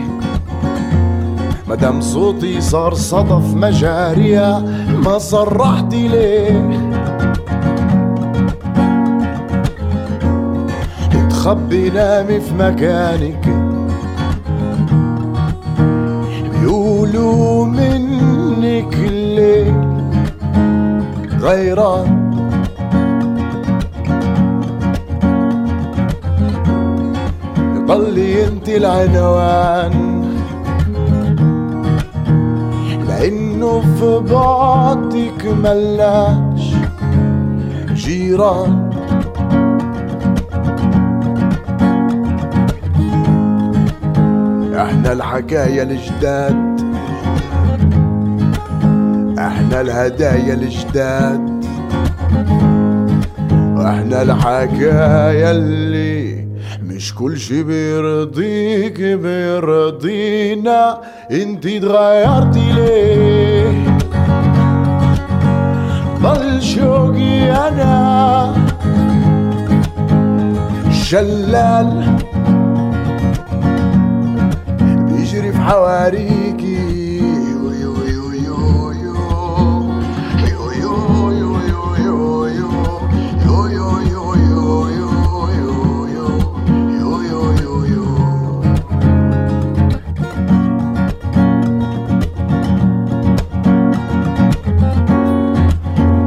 [1.68, 4.64] مدام صوتي صار صدف مجاريها
[5.06, 7.01] ما صرحتي ليه؟
[11.42, 13.46] تخبي نامي في مكانك.
[16.52, 19.76] بيقولوا منك الليل
[21.42, 22.32] غيران.
[27.88, 30.24] ضلي انت العنوان.
[33.08, 36.74] لأنه في بعدك ملاش
[37.94, 38.81] جيران.
[44.92, 46.82] إحنا الحكاية الجداد.
[49.40, 51.66] إحنا الهدايا الجداد.
[53.78, 56.48] إحنا الحكاية اللي
[56.84, 60.98] مش كل شي بيرضيك بيرضينا.
[61.32, 63.98] انت اتغيرتي ليه؟
[66.22, 68.54] ضل شوقي أنا.
[70.92, 72.21] شلال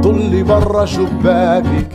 [0.02, 1.92] طلي برا شباكك.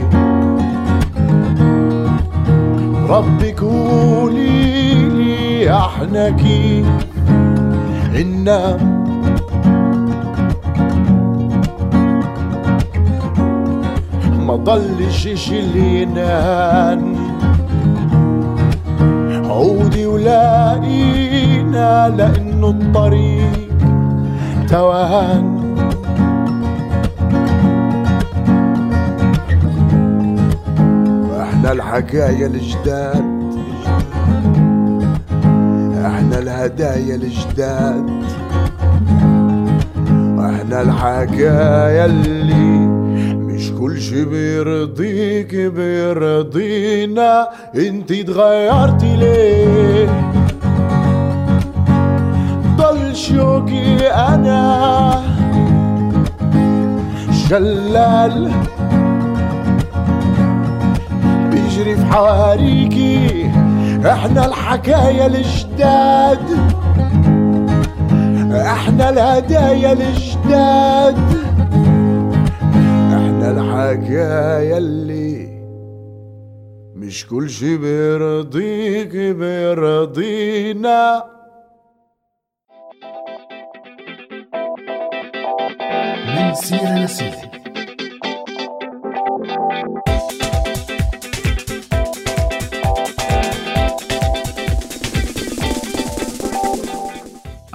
[3.10, 6.30] ربك قولي لي إحنا
[8.24, 9.00] ننام
[14.48, 17.16] ما ضلش اللي ينام
[19.46, 21.10] عودي ولاقينا
[22.18, 23.70] لأنه الطريق
[24.70, 25.60] توهان.
[31.42, 33.39] إحنا الحكاية الجداد
[36.30, 38.10] إحنا الهدايا الجداد.
[40.40, 42.78] إحنا الحكاية اللي
[43.36, 47.50] مش كل شي بيرضيك بيرضينا.
[47.76, 50.10] انت اتغيرتي ليه؟
[52.78, 55.22] ضل شوقي أنا.
[57.50, 58.52] شلال
[61.52, 63.52] بيجري في حواريكي.
[64.06, 66.40] إحنا الحكاية الجداد
[68.56, 71.18] إحنا الهدايا الجداد
[73.14, 75.50] إحنا الحكاية اللي
[76.96, 81.24] مش كل شي بيرضيك بيرضينا.
[86.28, 87.39] من سيرة لسيرة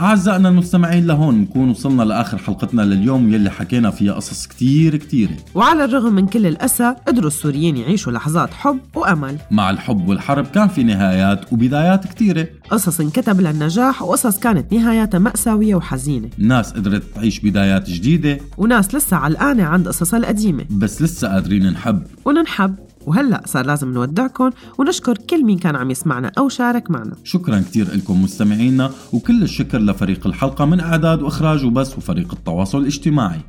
[0.05, 5.37] أعزائنا المستمعين لهون نكون وصلنا لآخر حلقتنا لليوم يلي حكينا فيها قصص كتير كتيرة.
[5.55, 9.37] وعلى الرغم من كل الأسى قدروا السوريين يعيشوا لحظات حب وأمل.
[9.51, 12.47] مع الحب والحرب كان في نهايات وبدايات كتيرة.
[12.71, 16.29] قصص انكتب للنجاح وقصص كانت نهاياتها مأساوية وحزينة.
[16.39, 18.39] ناس قدرت تعيش بدايات جديدة.
[18.57, 20.65] وناس لسه علقانة عند قصصها القديمة.
[20.71, 22.75] بس لسه قادرين نحب وننحب.
[23.07, 27.17] وهلأ صار لازم نودعكم ونشكر كل مين كان عم يسمعنا أو شارك معنا.
[27.25, 33.41] شكرا كتير لكم مستمعينا وكل الشكر لفريق الحلقة من إعداد وإخراج وبس وفريق التواصل الاجتماعي.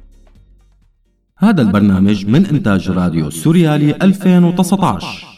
[1.38, 5.35] هذا البرنامج من إنتاج راديو سوريالي 2019